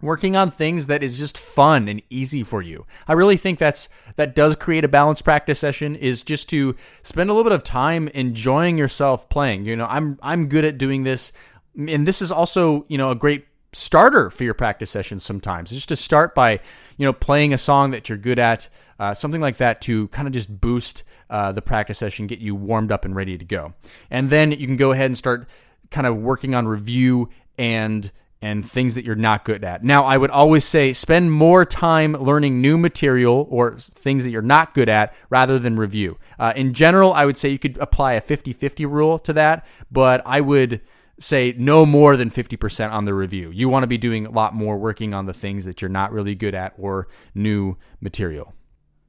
working 0.03 0.37
on 0.37 0.51
things 0.51 0.87
that 0.87 1.03
is 1.03 1.19
just 1.19 1.39
fun 1.39 1.89
and 1.89 2.03
easy 2.11 2.43
for 2.43 2.63
you. 2.63 2.87
I 3.07 3.13
really 3.13 3.37
think 3.37 3.59
that's 3.59 3.89
that 4.17 4.35
does 4.35 4.57
create 4.57 4.85
a 4.85 4.89
balanced 4.89 5.25
practice 5.25 5.59
session 5.59 5.95
is 5.95 6.23
just 6.23 6.49
to 6.51 6.75
spend 7.03 7.31
a 7.31 7.33
little 7.33 7.49
bit 7.49 7.55
of 7.55 7.65
time 7.65 8.09
enjoying 8.09 8.77
yourself 8.77 9.29
playing. 9.29 9.65
You 9.65 9.77
know, 9.77 9.87
I'm 9.89 10.19
I'm 10.23 10.49
good 10.49 10.65
at 10.65 10.79
doing 10.79 11.05
this 11.05 11.33
and 11.77 12.07
this 12.07 12.23
is 12.23 12.33
also, 12.33 12.85
you 12.89 12.99
know, 12.99 13.11
a 13.11 13.15
great 13.15 13.47
starter 13.77 14.31
for 14.31 14.45
your 14.45 14.55
practice 14.55 14.91
sessions 14.91 15.25
sometimes. 15.25 15.71
Just 15.71 15.89
to 15.91 15.97
start 15.97 16.35
by, 16.35 16.61
you 16.97 17.07
know, 17.07 17.13
playing 17.13 17.53
a 17.53 17.59
song 17.59 17.91
that 17.91 18.09
you're 18.09 18.19
good 18.19 18.39
at, 18.39 18.69
uh, 18.99 19.15
something 19.15 19.41
like 19.41 19.59
that 19.59 19.81
to 19.83 20.09
kind 20.09 20.27
of 20.27 20.33
just 20.33 20.61
boost 20.61 21.05
uh, 21.29 21.53
the 21.53 21.63
practice 21.63 21.99
session, 21.99 22.27
get 22.27 22.39
you 22.39 22.55
warmed 22.55 22.93
up 22.93 23.05
and 23.05 23.15
ready 23.15 23.37
to 23.37 23.45
go. 23.45 23.75
And 24.11 24.31
then 24.31 24.53
you 24.53 24.67
can 24.67 24.77
go 24.77 24.93
ahead 24.93 25.07
and 25.07 25.19
start 25.19 25.49
kind 25.91 26.07
of 26.07 26.19
working 26.19 26.55
on 26.55 26.67
review 26.67 27.29
and 27.59 28.11
and 28.43 28.69
things 28.69 28.95
that 28.95 29.05
you're 29.05 29.15
not 29.15 29.45
good 29.45 29.65
at. 29.65 29.83
Now, 29.83 30.05
I 30.05 30.19
would 30.19 30.31
always 30.31 30.63
say 30.63 30.93
spend 30.93 31.33
more 31.33 31.65
time 31.65 32.13
learning 32.13 32.61
new 32.61 32.77
material 32.77 33.47
or 33.51 33.79
things 33.79 34.25
that 34.25 34.31
you're 34.31 34.43
not 34.43 34.75
good 34.75 34.91
at 34.91 35.15
rather 35.31 35.59
than 35.59 35.77
review. 35.77 36.19
Uh, 36.39 36.53
in 36.55 36.75
general, 36.75 37.15
I 37.15 37.25
would 37.25 37.39
say 37.39 37.49
you 37.49 37.59
could 37.59 37.79
apply 37.79 38.13
a 38.13 38.21
50 38.21 38.53
50 38.53 38.85
rule 38.87 39.19
to 39.21 39.33
that, 39.33 39.67
but 39.91 40.23
I 40.27 40.43
would 40.43 40.83
say 41.19 41.55
no 41.57 41.87
more 41.87 42.17
than 42.17 42.31
50% 42.31 42.91
on 42.91 43.05
the 43.05 43.15
review. 43.15 43.51
You 43.51 43.69
want 43.69 43.83
to 43.83 43.87
be 43.87 43.99
doing 43.99 44.27
a 44.27 44.31
lot 44.31 44.55
more 44.55 44.77
working 44.77 45.15
on 45.15 45.27
the 45.27 45.33
things 45.33 45.65
that 45.65 45.81
you're 45.81 45.89
not 45.89 46.13
really 46.13 46.35
good 46.35 46.55
at 46.55 46.75
or 46.79 47.09
new 47.35 47.77
material. 48.01 48.55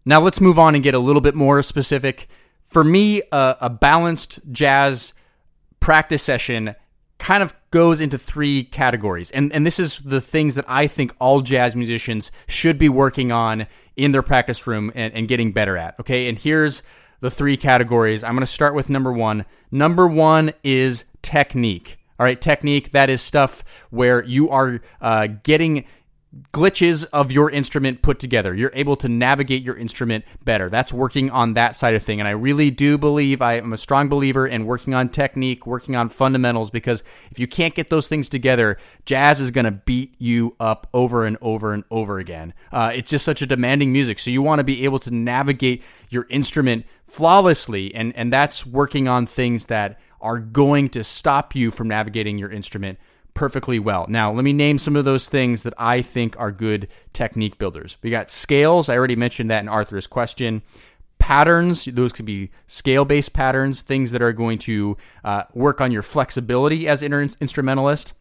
Now 0.05 0.21
let's 0.21 0.39
move 0.39 0.57
on 0.57 0.73
and 0.73 0.83
get 0.83 0.93
a 0.93 0.99
little 0.99 1.21
bit 1.21 1.35
more 1.35 1.61
specific. 1.61 2.27
For 2.63 2.83
me, 2.83 3.21
a, 3.31 3.57
a 3.61 3.69
balanced 3.69 4.39
jazz 4.51 5.13
practice 5.79 6.23
session 6.23 6.75
kind 7.19 7.43
of 7.43 7.53
goes 7.71 7.99
into 7.99 8.17
three 8.17 8.63
categories. 8.63 9.31
And, 9.31 9.51
and 9.51 9.65
this 9.65 9.79
is 9.79 9.99
the 9.99 10.21
things 10.21 10.55
that 10.55 10.65
I 10.67 10.87
think 10.87 11.13
all 11.19 11.41
jazz 11.41 11.75
musicians 11.75 12.31
should 12.47 12.77
be 12.77 12.89
working 12.89 13.31
on 13.31 13.67
in 13.95 14.11
their 14.11 14.21
practice 14.21 14.65
room 14.67 14.91
and, 14.95 15.13
and 15.13 15.27
getting 15.27 15.51
better 15.51 15.77
at. 15.77 15.99
Okay. 15.99 16.29
And 16.29 16.37
here's 16.37 16.83
the 17.19 17.31
three 17.31 17.57
categories. 17.57 18.23
I'm 18.23 18.33
going 18.33 18.41
to 18.41 18.45
start 18.45 18.75
with 18.75 18.89
number 18.89 19.11
one. 19.11 19.45
Number 19.71 20.07
one 20.07 20.53
is 20.63 21.05
technique. 21.21 21.97
All 22.19 22.23
right, 22.23 22.39
technique, 22.39 22.91
that 22.91 23.09
is 23.09 23.21
stuff 23.21 23.63
where 23.91 24.23
you 24.23 24.49
are 24.49 24.81
uh, 25.01 25.27
getting 25.43 25.85
glitches 26.53 27.05
of 27.13 27.31
your 27.31 27.49
instrument 27.49 28.01
put 28.01 28.19
together. 28.19 28.53
You're 28.53 28.71
able 28.73 28.95
to 28.97 29.09
navigate 29.09 29.63
your 29.63 29.75
instrument 29.75 30.25
better. 30.43 30.69
That's 30.69 30.93
working 30.93 31.29
on 31.29 31.53
that 31.53 31.75
side 31.75 31.95
of 31.95 32.03
thing. 32.03 32.19
And 32.19 32.27
I 32.27 32.31
really 32.31 32.71
do 32.71 32.97
believe 32.97 33.41
I 33.41 33.53
am 33.53 33.73
a 33.73 33.77
strong 33.77 34.09
believer 34.09 34.45
in 34.45 34.65
working 34.65 34.93
on 34.93 35.09
technique, 35.09 35.65
working 35.65 35.95
on 35.95 36.09
fundamentals, 36.09 36.69
because 36.69 37.03
if 37.31 37.39
you 37.39 37.47
can't 37.47 37.75
get 37.75 37.89
those 37.89 38.07
things 38.07 38.29
together, 38.29 38.77
jazz 39.05 39.39
is 39.39 39.51
going 39.51 39.65
to 39.65 39.71
beat 39.71 40.15
you 40.19 40.55
up 40.59 40.87
over 40.93 41.25
and 41.25 41.37
over 41.41 41.73
and 41.73 41.83
over 41.89 42.19
again. 42.19 42.53
Uh, 42.71 42.91
it's 42.93 43.11
just 43.11 43.25
such 43.25 43.41
a 43.41 43.45
demanding 43.45 43.91
music. 43.91 44.19
So 44.19 44.31
you 44.31 44.41
want 44.41 44.59
to 44.59 44.63
be 44.63 44.83
able 44.83 44.99
to 44.99 45.13
navigate 45.13 45.83
your 46.09 46.27
instrument 46.29 46.85
flawlessly. 47.05 47.93
And, 47.95 48.15
and 48.15 48.31
that's 48.31 48.65
working 48.65 49.07
on 49.07 49.25
things 49.25 49.67
that 49.67 49.99
are 50.19 50.39
going 50.39 50.89
to 50.89 51.03
stop 51.03 51.55
you 51.55 51.71
from 51.71 51.87
navigating 51.87 52.37
your 52.37 52.51
instrument 52.51 52.99
perfectly 53.37 53.77
well. 53.77 54.07
Now, 54.09 54.33
let 54.33 54.43
me 54.43 54.51
name 54.51 54.79
some 54.79 54.95
of 54.95 55.05
those 55.05 55.29
things 55.29 55.61
that 55.61 55.75
I 55.77 56.01
think 56.01 56.37
are 56.39 56.51
good 56.51 56.87
technique 57.13 57.59
builders. 57.59 57.95
We 58.01 58.09
got 58.09 58.31
scales. 58.31 58.89
I 58.89 58.97
already 58.97 59.15
mentioned 59.15 59.51
that 59.51 59.59
in 59.59 59.69
Arthur's 59.69 60.07
question. 60.07 60.63
Patterns, 61.19 61.85
those 61.85 62.11
could 62.11 62.25
be 62.25 62.49
scale 62.65 63.05
based 63.05 63.33
patterns, 63.33 63.81
things 63.81 64.09
that 64.09 64.23
are 64.23 64.33
going 64.33 64.57
to 64.59 64.97
uh, 65.23 65.43
work 65.53 65.79
on 65.79 65.91
your 65.91 66.01
flexibility 66.01 66.87
as 66.87 67.03
an 67.03 67.13
instrumentalist. 67.39 68.13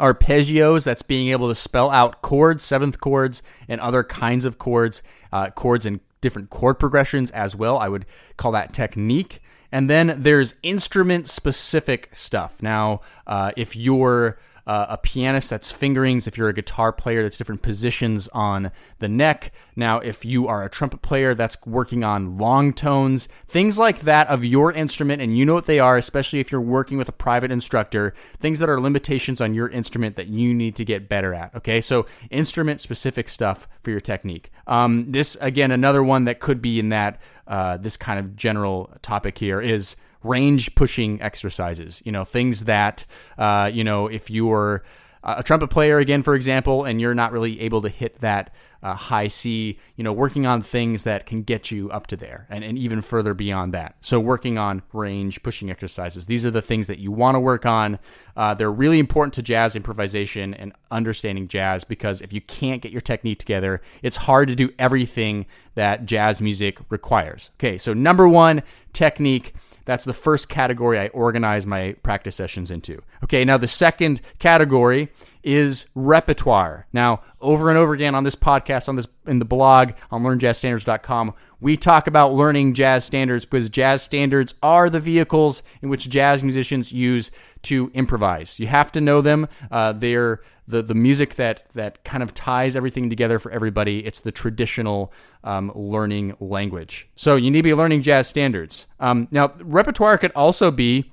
Arpeggios, 0.00 0.84
that's 0.84 1.02
being 1.02 1.28
able 1.28 1.48
to 1.48 1.54
spell 1.54 1.88
out 1.90 2.20
chords, 2.20 2.64
seventh 2.64 2.98
chords, 3.00 3.44
and 3.68 3.80
other 3.80 4.02
kinds 4.02 4.44
of 4.44 4.58
chords, 4.58 5.00
uh, 5.32 5.48
chords 5.50 5.86
and 5.86 6.00
different 6.20 6.50
chord 6.50 6.80
progressions 6.80 7.30
as 7.30 7.54
well. 7.54 7.78
I 7.78 7.88
would 7.88 8.04
call 8.36 8.50
that 8.50 8.72
technique. 8.72 9.40
And 9.70 9.88
then 9.88 10.16
there's 10.18 10.56
instrument 10.64 11.28
specific 11.28 12.10
stuff. 12.12 12.60
Now, 12.60 13.00
uh, 13.28 13.52
if 13.56 13.76
you're 13.76 14.38
uh, 14.66 14.86
a 14.88 14.98
pianist, 14.98 15.50
that's 15.50 15.70
fingerings. 15.72 16.26
If 16.26 16.36
you're 16.36 16.48
a 16.48 16.54
guitar 16.54 16.92
player, 16.92 17.22
that's 17.22 17.36
different 17.36 17.62
positions 17.62 18.26
on 18.28 18.72
the 18.98 19.08
neck. 19.08 19.52
Now, 19.76 19.98
if 19.98 20.24
you 20.24 20.48
are 20.48 20.64
a 20.64 20.68
trumpet 20.70 21.02
player, 21.02 21.34
that's 21.34 21.64
working 21.64 22.02
on 22.02 22.36
long 22.36 22.72
tones, 22.72 23.28
things 23.46 23.78
like 23.78 24.00
that 24.00 24.26
of 24.28 24.44
your 24.44 24.72
instrument, 24.72 25.22
and 25.22 25.38
you 25.38 25.44
know 25.44 25.54
what 25.54 25.66
they 25.66 25.78
are, 25.78 25.96
especially 25.96 26.40
if 26.40 26.50
you're 26.50 26.60
working 26.60 26.98
with 26.98 27.08
a 27.08 27.12
private 27.12 27.52
instructor, 27.52 28.12
things 28.40 28.58
that 28.58 28.68
are 28.68 28.80
limitations 28.80 29.40
on 29.40 29.54
your 29.54 29.68
instrument 29.68 30.16
that 30.16 30.26
you 30.26 30.52
need 30.52 30.74
to 30.76 30.84
get 30.84 31.08
better 31.08 31.32
at. 31.32 31.54
Okay, 31.54 31.80
so 31.80 32.06
instrument 32.30 32.80
specific 32.80 33.28
stuff 33.28 33.68
for 33.82 33.90
your 33.90 34.00
technique. 34.00 34.50
Um, 34.66 35.12
this, 35.12 35.36
again, 35.40 35.70
another 35.70 36.02
one 36.02 36.24
that 36.24 36.40
could 36.40 36.60
be 36.60 36.80
in 36.80 36.88
that, 36.88 37.20
uh, 37.46 37.76
this 37.76 37.96
kind 37.96 38.18
of 38.18 38.34
general 38.34 38.90
topic 39.02 39.38
here 39.38 39.60
is 39.60 39.94
range 40.26 40.74
pushing 40.74 41.20
exercises. 41.20 42.02
You 42.04 42.12
know, 42.12 42.24
things 42.24 42.64
that, 42.64 43.04
uh, 43.38 43.70
you 43.72 43.84
know, 43.84 44.06
if 44.06 44.30
you're 44.30 44.84
a 45.22 45.42
trumpet 45.42 45.68
player, 45.68 45.98
again, 45.98 46.22
for 46.22 46.34
example, 46.34 46.84
and 46.84 47.00
you're 47.00 47.14
not 47.14 47.32
really 47.32 47.60
able 47.60 47.80
to 47.82 47.88
hit 47.88 48.20
that 48.20 48.54
uh, 48.82 48.94
high 48.94 49.26
C, 49.26 49.78
you 49.96 50.04
know, 50.04 50.12
working 50.12 50.46
on 50.46 50.62
things 50.62 51.02
that 51.02 51.26
can 51.26 51.42
get 51.42 51.72
you 51.72 51.90
up 51.90 52.06
to 52.06 52.16
there 52.16 52.46
and, 52.48 52.62
and 52.62 52.78
even 52.78 53.00
further 53.00 53.34
beyond 53.34 53.74
that. 53.74 53.96
So, 54.00 54.20
working 54.20 54.58
on 54.58 54.82
range 54.92 55.42
pushing 55.42 55.70
exercises. 55.70 56.26
These 56.26 56.46
are 56.46 56.52
the 56.52 56.62
things 56.62 56.86
that 56.86 57.00
you 57.00 57.10
want 57.10 57.34
to 57.34 57.40
work 57.40 57.66
on. 57.66 57.98
Uh, 58.36 58.54
they're 58.54 58.70
really 58.70 59.00
important 59.00 59.34
to 59.34 59.42
jazz 59.42 59.74
improvisation 59.74 60.54
and 60.54 60.72
understanding 60.90 61.48
jazz 61.48 61.82
because 61.82 62.20
if 62.20 62.32
you 62.32 62.40
can't 62.40 62.80
get 62.80 62.92
your 62.92 63.00
technique 63.00 63.40
together, 63.40 63.82
it's 64.02 64.18
hard 64.18 64.48
to 64.48 64.54
do 64.54 64.70
everything 64.78 65.46
that 65.74 66.06
jazz 66.06 66.40
music 66.40 66.78
requires. 66.88 67.50
Okay, 67.58 67.78
so 67.78 67.92
number 67.92 68.28
one, 68.28 68.62
technique. 68.92 69.54
That's 69.86 70.04
the 70.04 70.12
first 70.12 70.50
category 70.50 70.98
I 70.98 71.06
organize 71.08 71.66
my 71.66 71.94
practice 72.02 72.34
sessions 72.34 72.70
into. 72.70 73.02
Okay, 73.24 73.44
now 73.44 73.56
the 73.56 73.68
second 73.68 74.20
category 74.38 75.08
is 75.42 75.88
repertoire. 75.94 76.86
Now, 76.92 77.22
over 77.40 77.70
and 77.70 77.78
over 77.78 77.94
again 77.94 78.16
on 78.16 78.24
this 78.24 78.34
podcast, 78.34 78.88
on 78.88 78.96
this 78.96 79.06
in 79.26 79.38
the 79.38 79.44
blog 79.44 79.92
on 80.10 80.22
learnjazzstandards.com, 80.22 81.34
we 81.60 81.76
talk 81.76 82.08
about 82.08 82.34
learning 82.34 82.74
jazz 82.74 83.04
standards 83.04 83.44
because 83.44 83.70
jazz 83.70 84.02
standards 84.02 84.56
are 84.60 84.90
the 84.90 85.00
vehicles 85.00 85.62
in 85.80 85.88
which 85.88 86.10
jazz 86.10 86.42
musicians 86.42 86.92
use 86.92 87.30
to 87.62 87.90
improvise. 87.94 88.58
You 88.58 88.66
have 88.66 88.90
to 88.92 89.00
know 89.00 89.20
them. 89.20 89.46
Uh, 89.70 89.92
they're 89.92 90.40
the 90.68 90.82
the 90.82 90.94
music 90.94 91.36
that 91.36 91.62
that 91.74 92.02
kind 92.04 92.22
of 92.22 92.34
ties 92.34 92.76
everything 92.76 93.08
together 93.08 93.38
for 93.38 93.50
everybody. 93.52 94.04
It's 94.04 94.20
the 94.20 94.32
traditional 94.32 95.12
um, 95.44 95.72
learning 95.74 96.36
language. 96.40 97.08
So 97.16 97.36
you 97.36 97.50
need 97.50 97.58
to 97.58 97.62
be 97.62 97.74
learning 97.74 98.02
jazz 98.02 98.28
standards. 98.28 98.86
Um, 98.98 99.28
now, 99.30 99.52
repertoire 99.60 100.18
could 100.18 100.32
also 100.32 100.70
be 100.70 101.12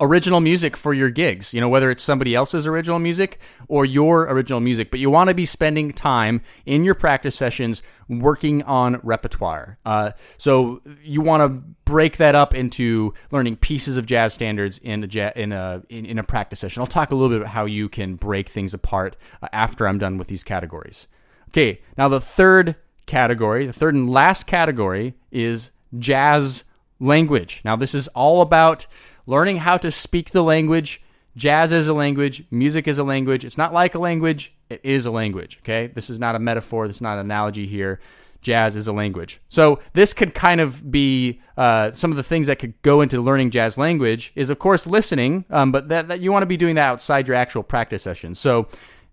original 0.00 0.40
music 0.40 0.76
for 0.76 0.94
your 0.94 1.10
gigs, 1.10 1.52
you 1.52 1.60
know, 1.60 1.68
whether 1.68 1.90
it's 1.90 2.02
somebody 2.02 2.34
else's 2.34 2.66
original 2.66 2.98
music 2.98 3.38
or 3.68 3.84
your 3.84 4.22
original 4.22 4.60
music, 4.60 4.90
but 4.90 4.98
you 4.98 5.10
want 5.10 5.28
to 5.28 5.34
be 5.34 5.44
spending 5.44 5.92
time 5.92 6.40
in 6.64 6.84
your 6.84 6.94
practice 6.94 7.36
sessions 7.36 7.82
working 8.08 8.62
on 8.62 8.98
repertoire. 9.02 9.78
Uh, 9.84 10.12
so 10.38 10.80
you 11.02 11.20
want 11.20 11.42
to 11.42 11.60
break 11.84 12.16
that 12.16 12.34
up 12.34 12.54
into 12.54 13.12
learning 13.30 13.56
pieces 13.56 13.96
of 13.96 14.06
jazz 14.06 14.32
standards 14.32 14.78
in 14.78 15.04
a, 15.04 15.32
in 15.36 15.52
a, 15.52 15.82
in, 15.90 16.06
in 16.06 16.18
a 16.18 16.24
practice 16.24 16.60
session. 16.60 16.80
I'll 16.80 16.86
talk 16.86 17.10
a 17.10 17.14
little 17.14 17.28
bit 17.28 17.42
about 17.42 17.52
how 17.52 17.66
you 17.66 17.88
can 17.88 18.14
break 18.14 18.48
things 18.48 18.72
apart 18.72 19.16
uh, 19.42 19.48
after 19.52 19.86
I'm 19.86 19.98
done 19.98 20.16
with 20.16 20.28
these 20.28 20.44
categories. 20.44 21.08
Okay, 21.48 21.82
now 21.98 22.08
the 22.08 22.20
third 22.20 22.76
category, 23.06 23.66
the 23.66 23.72
third 23.72 23.94
and 23.94 24.10
last 24.10 24.46
category 24.46 25.14
is 25.30 25.72
jazz 25.98 26.64
language. 27.00 27.60
Now, 27.64 27.76
this 27.76 27.94
is 27.94 28.08
all 28.08 28.40
about 28.40 28.86
learning 29.26 29.58
how 29.58 29.76
to 29.76 29.90
speak 29.90 30.30
the 30.30 30.42
language. 30.42 31.02
Jazz 31.36 31.72
is 31.72 31.88
a 31.88 31.94
language, 31.94 32.44
music 32.50 32.86
is 32.86 32.98
a 32.98 33.04
language. 33.04 33.44
It's 33.44 33.58
not 33.58 33.72
like 33.72 33.94
a 33.94 33.98
language, 33.98 34.54
it 34.70 34.80
is 34.84 35.04
a 35.04 35.10
language, 35.10 35.58
okay? 35.62 35.88
This 35.88 36.08
is 36.08 36.20
not 36.20 36.36
a 36.36 36.38
metaphor, 36.38 36.86
this 36.86 36.96
is 36.96 37.02
not 37.02 37.14
an 37.14 37.26
analogy 37.26 37.66
here. 37.66 38.00
jazz 38.44 38.76
as 38.76 38.86
a 38.86 38.92
language. 38.92 39.40
So 39.48 39.80
this 39.94 40.12
could 40.12 40.34
kind 40.34 40.60
of 40.60 40.90
be 40.90 41.40
uh, 41.56 41.90
some 41.92 42.12
of 42.12 42.16
the 42.16 42.22
things 42.22 42.46
that 42.46 42.60
could 42.60 42.80
go 42.82 43.00
into 43.00 43.20
learning 43.20 43.50
jazz 43.50 43.76
language. 43.76 44.30
Is 44.36 44.50
of 44.50 44.60
course 44.60 44.86
listening, 44.86 45.44
um, 45.50 45.72
but 45.72 45.88
that, 45.88 46.06
that 46.08 46.20
you 46.20 46.30
want 46.30 46.42
to 46.42 46.46
be 46.46 46.56
doing 46.56 46.76
that 46.76 46.86
outside 46.86 47.26
your 47.26 47.36
actual 47.36 47.64
practice 47.64 48.02
sessions. 48.02 48.38
So 48.38 48.68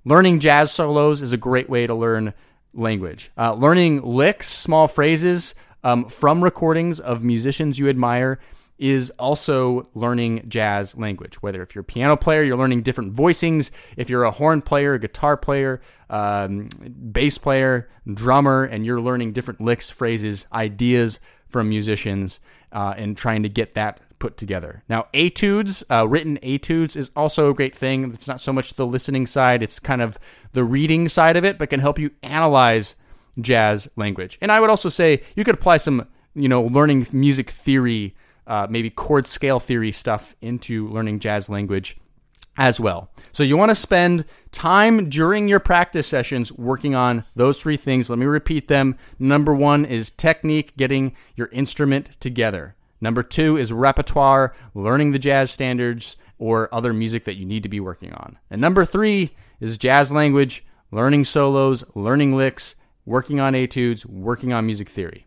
learning 0.06 0.40
jazz 0.40 0.72
solos 0.72 1.24
is 1.24 1.32
a 1.32 1.38
great 1.38 1.70
way 1.70 1.88
to 1.88 1.96
learn 1.96 2.34
language. 2.74 3.32
Uh, 3.38 3.54
learning 3.54 4.04
licks, 4.04 4.48
small 4.48 4.88
phrases 4.88 5.56
um, 5.84 6.06
from 6.06 6.44
recordings 6.44 7.00
of 7.00 7.24
musicians 7.24 7.80
you 7.80 7.90
admire 7.90 8.40
is 8.82 9.12
also 9.12 9.88
learning 9.94 10.44
jazz 10.50 10.98
language. 10.98 11.42
Whether 11.42 11.62
if 11.62 11.76
you're 11.76 11.84
a 11.84 11.86
piano 11.86 12.18
player, 12.18 12.42
you're 12.42 12.58
learning 12.58 12.82
different 12.82 13.16
voicings. 13.16 13.70
If 13.96 14.10
you're 14.10 14.24
a 14.24 14.32
horn 14.32 14.64
player, 14.64 14.96
a 14.96 15.00
guitar 15.00 15.38
player, 15.38 15.82
um, 16.10 16.68
bass 17.12 17.38
player, 17.38 17.90
drummer, 18.12 18.64
and 18.64 18.84
you're 18.84 19.00
learning 19.00 19.34
different 19.34 19.62
licks, 19.62 19.92
phrases, 19.92 20.48
ideas 20.52 21.20
from 21.48 21.70
musicians, 21.70 22.40
uh, 22.72 22.96
and 22.98 23.16
trying 23.16 23.44
to 23.44 23.50
get 23.50 23.76
that 23.76 24.00
put 24.18 24.36
together. 24.36 24.84
Now, 24.90 25.08
etudes, 25.14 25.84
uh, 25.92 26.08
written 26.08 26.40
etudes, 26.42 26.96
is 26.96 27.12
also 27.16 27.52
a 27.52 27.54
great 27.54 27.76
thing. 27.76 28.12
It's 28.14 28.28
not 28.28 28.42
so 28.42 28.52
much 28.52 28.74
the 28.74 28.88
listening 28.88 29.28
side; 29.28 29.62
it's 29.62 29.80
kind 29.80 30.02
of 30.02 30.18
the 30.54 30.64
reading 30.64 31.08
side 31.08 31.38
of 31.38 31.46
it, 31.46 31.60
but 31.60 31.70
can 31.70 31.80
help 31.82 32.00
you 32.00 32.10
analyze 32.24 32.96
jazz 33.40 33.92
language. 33.96 34.40
And 34.42 34.52
I 34.52 34.60
would 34.60 34.72
also 34.72 34.90
say 34.90 35.22
you 35.36 35.44
could 35.44 35.56
apply 35.56 35.78
some, 35.78 36.08
you 36.34 36.50
know, 36.50 36.64
learning 36.64 37.06
music 37.12 37.52
theory 37.52 38.16
uh, 38.52 38.68
maybe 38.70 38.90
chord 38.90 39.26
scale 39.26 39.62
theory 39.62 39.94
stuff 39.94 40.36
into 40.42 40.90
learning 40.90 41.20
jazz 41.20 41.48
language 41.48 41.96
as 42.58 42.82
well. 42.82 43.10
So 43.32 43.44
you 43.44 43.56
want 43.56 43.70
to 43.70 43.76
spend 43.76 44.26
time 44.52 45.10
during 45.10 45.48
your 45.48 45.62
practice 45.62 46.06
sessions 46.06 46.52
working 46.52 46.94
on 46.94 47.24
those 47.34 47.62
three 47.62 47.78
things. 47.78 48.10
Let 48.10 48.20
me 48.20 48.26
repeat 48.26 48.68
them. 48.68 48.98
Number 49.18 49.56
one 49.56 49.86
is 49.86 50.12
technique, 50.12 50.76
getting 50.76 51.16
your 51.34 51.48
instrument 51.54 52.20
together. 52.20 52.76
Number 53.00 53.24
two 53.24 53.56
is 53.56 53.72
repertoire, 53.72 54.54
learning 54.74 55.14
the 55.14 55.20
jazz 55.20 55.50
standards 55.50 56.18
or 56.38 56.68
other 56.76 56.92
music 56.92 57.24
that 57.24 57.38
you 57.38 57.46
need 57.46 57.64
to 57.64 57.70
be 57.70 57.80
working 57.80 58.12
on. 58.12 58.38
And 58.50 58.60
number 58.60 58.84
three 58.84 59.32
is 59.62 59.78
jazz 59.78 60.12
language, 60.12 60.66
learning 60.92 61.24
solos, 61.24 61.86
learning 61.96 62.36
licks, 62.36 62.76
working 63.06 63.40
on 63.40 63.56
etudes, 63.56 64.06
working 64.06 64.52
on 64.52 64.66
music 64.66 64.90
theory. 64.90 65.26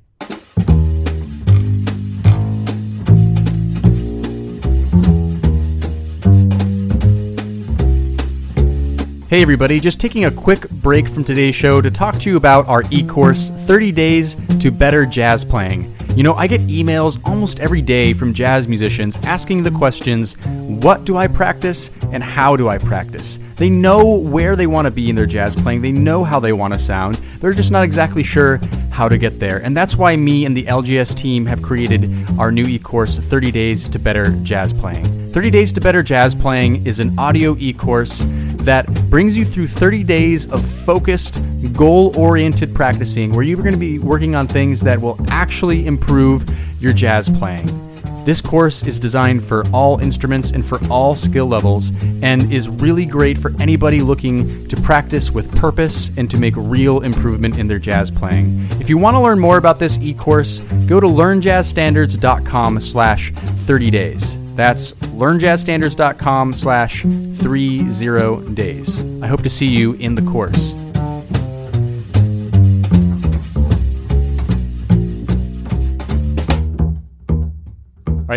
Hey, 9.35 9.43
everybody, 9.43 9.81
just 9.81 10.01
taking 10.01 10.27
a 10.27 10.31
quick 10.31 10.71
break 10.71 11.09
from 11.09 11.25
today's 11.25 11.57
show 11.57 11.81
to 11.81 11.91
talk 11.91 12.21
to 12.21 12.31
you 12.31 12.37
about 12.37 12.69
our 12.69 12.85
e 12.93 13.03
course 13.03 13.51
30 13.51 13.91
Days 13.91 14.37
to 14.61 14.71
Better 14.71 15.05
Jazz 15.05 15.45
Playing. 15.45 15.93
You 16.15 16.23
know, 16.23 16.35
I 16.35 16.47
get 16.47 16.61
emails 16.69 17.21
almost 17.27 17.59
every 17.59 17.83
day 17.83 18.13
from 18.13 18.33
jazz 18.33 18.69
musicians 18.69 19.17
asking 19.25 19.65
the 19.65 19.73
questions 19.73 20.37
what 20.45 21.05
do 21.05 21.17
I 21.17 21.27
practice 21.27 21.91
and 22.13 22.23
how 22.23 22.55
do 22.55 22.69
I 22.69 22.79
practice? 22.79 23.41
They 23.57 23.69
know 23.69 24.19
where 24.19 24.55
they 24.55 24.69
want 24.69 24.87
to 24.87 24.93
be 24.93 25.11
in 25.11 25.17
their 25.17 25.27
jazz 25.27 25.57
playing, 25.57 25.83
they 25.83 25.91
know 25.91 26.23
how 26.23 26.39
they 26.39 26.53
want 26.53 26.73
to 26.73 26.79
sound, 26.79 27.17
they're 27.41 27.53
just 27.53 27.73
not 27.73 27.83
exactly 27.83 28.23
sure 28.23 28.61
how 28.93 29.09
to 29.09 29.19
get 29.19 29.41
there. 29.41 29.59
And 29.59 29.77
that's 29.77 29.97
why 29.97 30.15
me 30.15 30.45
and 30.45 30.57
the 30.57 30.67
LJS 30.67 31.17
team 31.17 31.47
have 31.47 31.61
created 31.61 32.09
our 32.39 32.53
new 32.53 32.67
e 32.67 32.79
course 32.79 33.19
30 33.19 33.51
Days 33.51 33.89
to 33.89 33.99
Better 33.99 34.31
Jazz 34.45 34.73
Playing. 34.73 35.33
30 35.33 35.51
Days 35.51 35.73
to 35.73 35.81
Better 35.81 36.05
Jazz 36.05 36.37
Playing 36.37 36.87
is 36.87 37.01
an 37.01 37.19
audio 37.19 37.57
e 37.59 37.73
course 37.73 38.25
that 38.65 38.87
brings 39.11 39.37
you 39.37 39.45
through 39.45 39.67
30 39.67 40.05
days 40.05 40.51
of 40.51 40.65
focused, 40.65 41.43
goal 41.73 42.17
oriented 42.19 42.75
practicing 42.75 43.33
where 43.33 43.45
you're 43.45 43.63
going 43.63 43.75
to 43.75 43.79
be 43.79 43.99
working 43.99 44.35
on 44.35 44.47
things 44.47 44.81
that 44.81 45.01
will 45.01 45.19
actually 45.31 45.87
improve 45.87 46.49
your 46.81 46.93
jazz 46.93 47.29
playing. 47.29 47.67
This 48.25 48.41
course 48.41 48.87
is 48.87 48.99
designed 48.99 49.45
for 49.45 49.67
all 49.69 50.01
instruments 50.01 50.53
and 50.53 50.65
for 50.65 50.79
all 50.91 51.15
skill 51.15 51.47
levels 51.47 51.93
and 52.23 52.51
is 52.51 52.71
really 52.71 53.05
great 53.05 53.37
for 53.37 53.53
anybody 53.61 54.01
looking 54.01 54.67
to 54.69 54.77
practice 54.81 55.31
with 55.31 55.55
purpose 55.59 56.11
and 56.17 56.31
to 56.31 56.39
make 56.39 56.55
real 56.57 57.01
improvement 57.01 57.59
in 57.59 57.69
their 57.69 57.79
jazz 57.79 58.11
playing. 58.11 58.67
If 58.81 58.89
you 58.89 58.97
want 58.97 59.15
to 59.15 59.21
learn 59.21 59.39
more 59.39 59.59
about 59.59 59.79
this 59.79 59.99
e-course, 59.99 60.61
go 60.87 61.01
to 61.01 61.07
learnjazzstandards.com 61.07 62.81
slash 62.81 63.31
30 63.33 63.91
days. 63.91 64.44
That's 64.55 64.93
learnjazzstandards.com 64.93 66.55
slash 66.55 67.03
30 67.03 68.55
days. 68.55 69.05
I 69.23 69.27
hope 69.27 69.43
to 69.43 69.49
see 69.49 69.69
you 69.69 69.95
in 69.95 70.15
the 70.15 70.23
course. 70.23 70.75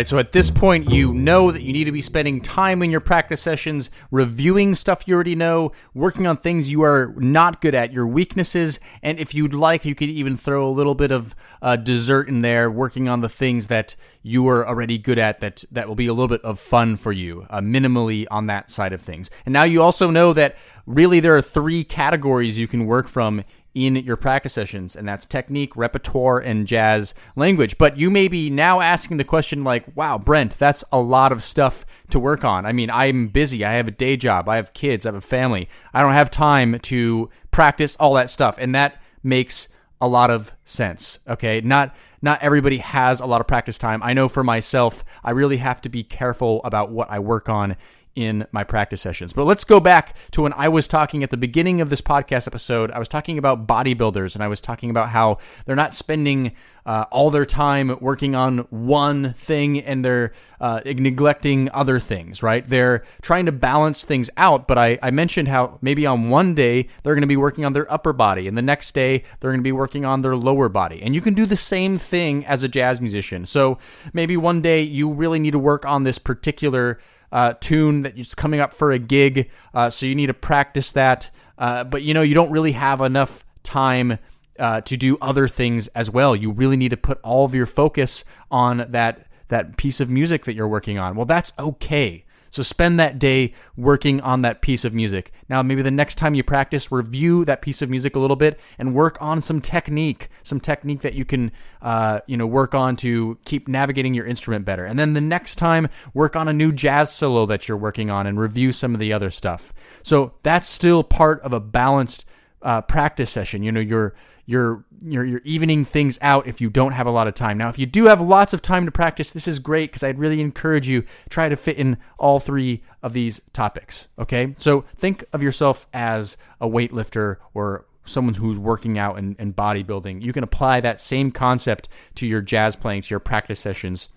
So 0.06 0.18
at 0.18 0.32
this 0.32 0.50
point, 0.50 0.92
you 0.92 1.14
know 1.14 1.50
that 1.50 1.62
you 1.62 1.72
need 1.72 1.84
to 1.84 1.92
be 1.92 2.00
spending 2.00 2.40
time 2.40 2.82
in 2.82 2.90
your 2.90 3.00
practice 3.00 3.40
sessions, 3.40 3.90
reviewing 4.10 4.74
stuff 4.74 5.08
you 5.08 5.14
already 5.14 5.34
know, 5.34 5.72
working 5.94 6.26
on 6.26 6.36
things 6.36 6.70
you 6.70 6.82
are 6.82 7.14
not 7.16 7.60
good 7.60 7.74
at, 7.74 7.92
your 7.92 8.06
weaknesses, 8.06 8.78
and 9.02 9.18
if 9.18 9.34
you'd 9.34 9.54
like, 9.54 9.84
you 9.84 9.94
could 9.94 10.10
even 10.10 10.36
throw 10.36 10.68
a 10.68 10.70
little 10.70 10.94
bit 10.94 11.10
of 11.10 11.34
uh, 11.62 11.76
dessert 11.76 12.28
in 12.28 12.42
there, 12.42 12.70
working 12.70 13.08
on 13.08 13.20
the 13.20 13.28
things 13.28 13.68
that 13.68 13.96
you 14.22 14.46
are 14.48 14.68
already 14.68 14.98
good 14.98 15.18
at 15.18 15.40
that 15.40 15.64
that 15.72 15.88
will 15.88 15.94
be 15.94 16.06
a 16.06 16.12
little 16.12 16.28
bit 16.28 16.42
of 16.42 16.60
fun 16.60 16.96
for 16.96 17.12
you, 17.12 17.46
uh, 17.50 17.60
minimally 17.60 18.26
on 18.30 18.46
that 18.46 18.70
side 18.70 18.92
of 18.92 19.00
things. 19.00 19.30
And 19.46 19.52
now 19.52 19.64
you 19.64 19.82
also 19.82 20.10
know 20.10 20.32
that 20.34 20.56
really 20.86 21.20
there 21.20 21.36
are 21.36 21.42
three 21.42 21.82
categories 21.82 22.58
you 22.58 22.68
can 22.68 22.86
work 22.86 23.08
from 23.08 23.42
in 23.86 23.96
your 23.96 24.16
practice 24.16 24.52
sessions, 24.52 24.96
and 24.96 25.08
that's 25.08 25.24
technique, 25.24 25.76
repertoire, 25.76 26.38
and 26.38 26.66
jazz 26.66 27.14
language. 27.36 27.78
But 27.78 27.96
you 27.96 28.10
may 28.10 28.28
be 28.28 28.50
now 28.50 28.80
asking 28.80 29.16
the 29.16 29.24
question, 29.24 29.64
like, 29.64 29.84
wow, 29.96 30.18
Brent, 30.18 30.58
that's 30.58 30.84
a 30.92 31.00
lot 31.00 31.32
of 31.32 31.42
stuff 31.42 31.86
to 32.10 32.18
work 32.18 32.44
on. 32.44 32.66
I 32.66 32.72
mean, 32.72 32.90
I'm 32.90 33.28
busy. 33.28 33.64
I 33.64 33.72
have 33.72 33.88
a 33.88 33.92
day 33.92 34.16
job. 34.16 34.48
I 34.48 34.56
have 34.56 34.72
kids. 34.72 35.06
I 35.06 35.08
have 35.08 35.16
a 35.16 35.20
family. 35.20 35.68
I 35.92 36.02
don't 36.02 36.12
have 36.12 36.30
time 36.30 36.78
to 36.80 37.30
practice 37.50 37.96
all 37.96 38.14
that 38.14 38.30
stuff. 38.30 38.56
And 38.58 38.74
that 38.74 39.00
makes 39.22 39.68
a 40.00 40.08
lot 40.08 40.30
of 40.30 40.52
sense. 40.64 41.18
Okay. 41.28 41.60
Not, 41.60 41.94
not 42.22 42.42
everybody 42.42 42.78
has 42.78 43.20
a 43.20 43.26
lot 43.26 43.40
of 43.40 43.46
practice 43.46 43.78
time. 43.78 44.02
I 44.02 44.12
know 44.12 44.28
for 44.28 44.44
myself, 44.44 45.04
I 45.24 45.30
really 45.30 45.58
have 45.58 45.80
to 45.82 45.88
be 45.88 46.02
careful 46.04 46.60
about 46.64 46.90
what 46.90 47.10
I 47.10 47.18
work 47.18 47.48
on 47.48 47.76
in 48.18 48.44
my 48.50 48.64
practice 48.64 49.00
sessions. 49.00 49.32
But 49.32 49.44
let's 49.44 49.62
go 49.62 49.78
back 49.78 50.16
to 50.32 50.42
when 50.42 50.52
I 50.54 50.68
was 50.68 50.88
talking 50.88 51.22
at 51.22 51.30
the 51.30 51.36
beginning 51.36 51.80
of 51.80 51.88
this 51.88 52.00
podcast 52.00 52.48
episode. 52.48 52.90
I 52.90 52.98
was 52.98 53.06
talking 53.06 53.38
about 53.38 53.68
bodybuilders 53.68 54.34
and 54.34 54.42
I 54.42 54.48
was 54.48 54.60
talking 54.60 54.90
about 54.90 55.10
how 55.10 55.38
they're 55.66 55.76
not 55.76 55.94
spending 55.94 56.50
uh, 56.84 57.04
all 57.12 57.30
their 57.30 57.46
time 57.46 57.96
working 58.00 58.34
on 58.34 58.58
one 58.70 59.34
thing 59.34 59.78
and 59.78 60.04
they're 60.04 60.32
uh, 60.60 60.80
neglecting 60.84 61.70
other 61.72 62.00
things, 62.00 62.42
right? 62.42 62.66
They're 62.66 63.04
trying 63.22 63.46
to 63.46 63.52
balance 63.52 64.02
things 64.02 64.30
out. 64.36 64.66
But 64.66 64.78
I, 64.78 64.98
I 65.00 65.12
mentioned 65.12 65.46
how 65.46 65.78
maybe 65.80 66.04
on 66.04 66.28
one 66.28 66.56
day 66.56 66.88
they're 67.04 67.14
going 67.14 67.20
to 67.20 67.28
be 67.28 67.36
working 67.36 67.64
on 67.64 67.72
their 67.72 67.90
upper 67.92 68.12
body 68.12 68.48
and 68.48 68.58
the 68.58 68.62
next 68.62 68.96
day 68.96 69.22
they're 69.38 69.52
going 69.52 69.60
to 69.60 69.62
be 69.62 69.70
working 69.70 70.04
on 70.04 70.22
their 70.22 70.34
lower 70.34 70.68
body. 70.68 71.00
And 71.02 71.14
you 71.14 71.20
can 71.20 71.34
do 71.34 71.46
the 71.46 71.54
same 71.54 71.98
thing 71.98 72.44
as 72.46 72.64
a 72.64 72.68
jazz 72.68 73.00
musician. 73.00 73.46
So 73.46 73.78
maybe 74.12 74.36
one 74.36 74.60
day 74.60 74.82
you 74.82 75.12
really 75.12 75.38
need 75.38 75.52
to 75.52 75.58
work 75.60 75.84
on 75.86 76.02
this 76.02 76.18
particular 76.18 76.98
uh, 77.32 77.54
tune 77.60 78.02
that 78.02 78.18
is 78.18 78.34
coming 78.34 78.60
up 78.60 78.72
for 78.72 78.90
a 78.90 78.98
gig, 78.98 79.50
uh, 79.74 79.90
so 79.90 80.06
you 80.06 80.14
need 80.14 80.26
to 80.26 80.34
practice 80.34 80.92
that. 80.92 81.30
Uh, 81.56 81.84
but 81.84 82.02
you 82.02 82.14
know, 82.14 82.22
you 82.22 82.34
don't 82.34 82.50
really 82.50 82.72
have 82.72 83.00
enough 83.00 83.44
time 83.62 84.18
uh, 84.58 84.80
to 84.82 84.96
do 84.96 85.16
other 85.20 85.48
things 85.48 85.86
as 85.88 86.10
well. 86.10 86.34
You 86.34 86.50
really 86.52 86.76
need 86.76 86.90
to 86.90 86.96
put 86.96 87.20
all 87.22 87.44
of 87.44 87.54
your 87.54 87.66
focus 87.66 88.24
on 88.50 88.86
that 88.90 89.26
that 89.48 89.76
piece 89.76 90.00
of 90.00 90.10
music 90.10 90.44
that 90.44 90.54
you're 90.54 90.68
working 90.68 90.98
on. 90.98 91.16
Well, 91.16 91.26
that's 91.26 91.52
okay. 91.58 92.24
So 92.50 92.62
spend 92.62 92.98
that 93.00 93.18
day 93.18 93.54
working 93.76 94.20
on 94.20 94.42
that 94.42 94.62
piece 94.62 94.84
of 94.84 94.94
music. 94.94 95.32
Now, 95.48 95.62
maybe 95.62 95.82
the 95.82 95.90
next 95.90 96.16
time 96.16 96.34
you 96.34 96.42
practice, 96.42 96.90
review 96.90 97.44
that 97.44 97.62
piece 97.62 97.82
of 97.82 97.90
music 97.90 98.16
a 98.16 98.18
little 98.18 98.36
bit 98.36 98.58
and 98.78 98.94
work 98.94 99.16
on 99.20 99.42
some 99.42 99.60
technique, 99.60 100.28
some 100.42 100.60
technique 100.60 101.00
that 101.00 101.14
you 101.14 101.24
can, 101.24 101.52
uh, 101.82 102.20
you 102.26 102.36
know, 102.36 102.46
work 102.46 102.74
on 102.74 102.96
to 102.96 103.38
keep 103.44 103.68
navigating 103.68 104.14
your 104.14 104.26
instrument 104.26 104.64
better. 104.64 104.84
And 104.84 104.98
then 104.98 105.14
the 105.14 105.20
next 105.20 105.56
time, 105.56 105.88
work 106.14 106.36
on 106.36 106.48
a 106.48 106.52
new 106.52 106.72
jazz 106.72 107.12
solo 107.12 107.46
that 107.46 107.68
you're 107.68 107.76
working 107.76 108.10
on 108.10 108.26
and 108.26 108.38
review 108.38 108.72
some 108.72 108.94
of 108.94 109.00
the 109.00 109.12
other 109.12 109.30
stuff. 109.30 109.72
So 110.02 110.34
that's 110.42 110.68
still 110.68 111.04
part 111.04 111.40
of 111.42 111.52
a 111.52 111.60
balanced 111.60 112.24
uh, 112.62 112.82
practice 112.82 113.30
session. 113.30 113.62
You 113.62 113.72
know, 113.72 113.80
you're 113.80 114.14
you're, 114.48 114.82
you're 115.02 115.26
you're 115.26 115.42
evening 115.44 115.84
things 115.84 116.18
out 116.22 116.46
if 116.46 116.58
you 116.58 116.70
don't 116.70 116.92
have 116.92 117.06
a 117.06 117.10
lot 117.10 117.28
of 117.28 117.34
time. 117.34 117.58
Now, 117.58 117.68
if 117.68 117.78
you 117.78 117.84
do 117.84 118.06
have 118.06 118.18
lots 118.18 118.54
of 118.54 118.62
time 118.62 118.86
to 118.86 118.90
practice, 118.90 119.30
this 119.30 119.46
is 119.46 119.58
great 119.58 119.90
because 119.90 120.02
I'd 120.02 120.18
really 120.18 120.40
encourage 120.40 120.88
you 120.88 121.04
try 121.28 121.50
to 121.50 121.56
fit 121.56 121.76
in 121.76 121.98
all 122.16 122.40
three 122.40 122.82
of 123.02 123.12
these 123.12 123.42
topics. 123.52 124.08
Okay, 124.18 124.54
so 124.56 124.86
think 124.96 125.22
of 125.34 125.42
yourself 125.42 125.86
as 125.92 126.38
a 126.62 126.66
weightlifter 126.66 127.36
or 127.52 127.84
someone 128.06 128.32
who's 128.32 128.58
working 128.58 128.98
out 128.98 129.18
and, 129.18 129.36
and 129.38 129.54
bodybuilding. 129.54 130.22
You 130.22 130.32
can 130.32 130.44
apply 130.44 130.80
that 130.80 130.98
same 131.02 131.30
concept 131.30 131.86
to 132.14 132.26
your 132.26 132.40
jazz 132.40 132.74
playing, 132.74 133.02
to 133.02 133.10
your 133.10 133.20
practice 133.20 133.60
sessions 133.60 134.08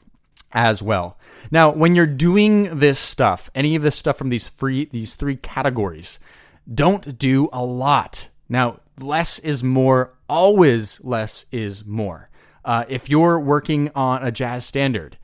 as 0.54 0.82
well. 0.82 1.20
Now, 1.52 1.72
when 1.72 1.94
you're 1.94 2.08
doing 2.08 2.78
this 2.78 3.00
stuff, 3.00 3.52
any 3.54 3.76
of 3.76 3.82
this 3.82 3.98
stuff 3.98 4.16
from 4.16 4.30
these 4.30 4.48
free 4.48 4.86
these 4.86 5.16
three 5.16 5.36
categories, 5.36 6.20
don't 6.74 7.18
do 7.18 7.50
a 7.52 7.66
lot. 7.66 8.30
Now, 8.48 8.80
less 9.00 9.40
is 9.40 9.64
more, 9.64 10.14
always 10.28 11.04
less 11.04 11.46
is 11.52 11.86
more. 11.86 12.30
Uh, 12.64 12.86
if 12.88 13.10
you're 13.10 13.40
working 13.40 13.90
on 13.96 14.24
a 14.24 14.32
jazz 14.32 14.66
standard, 14.66 15.18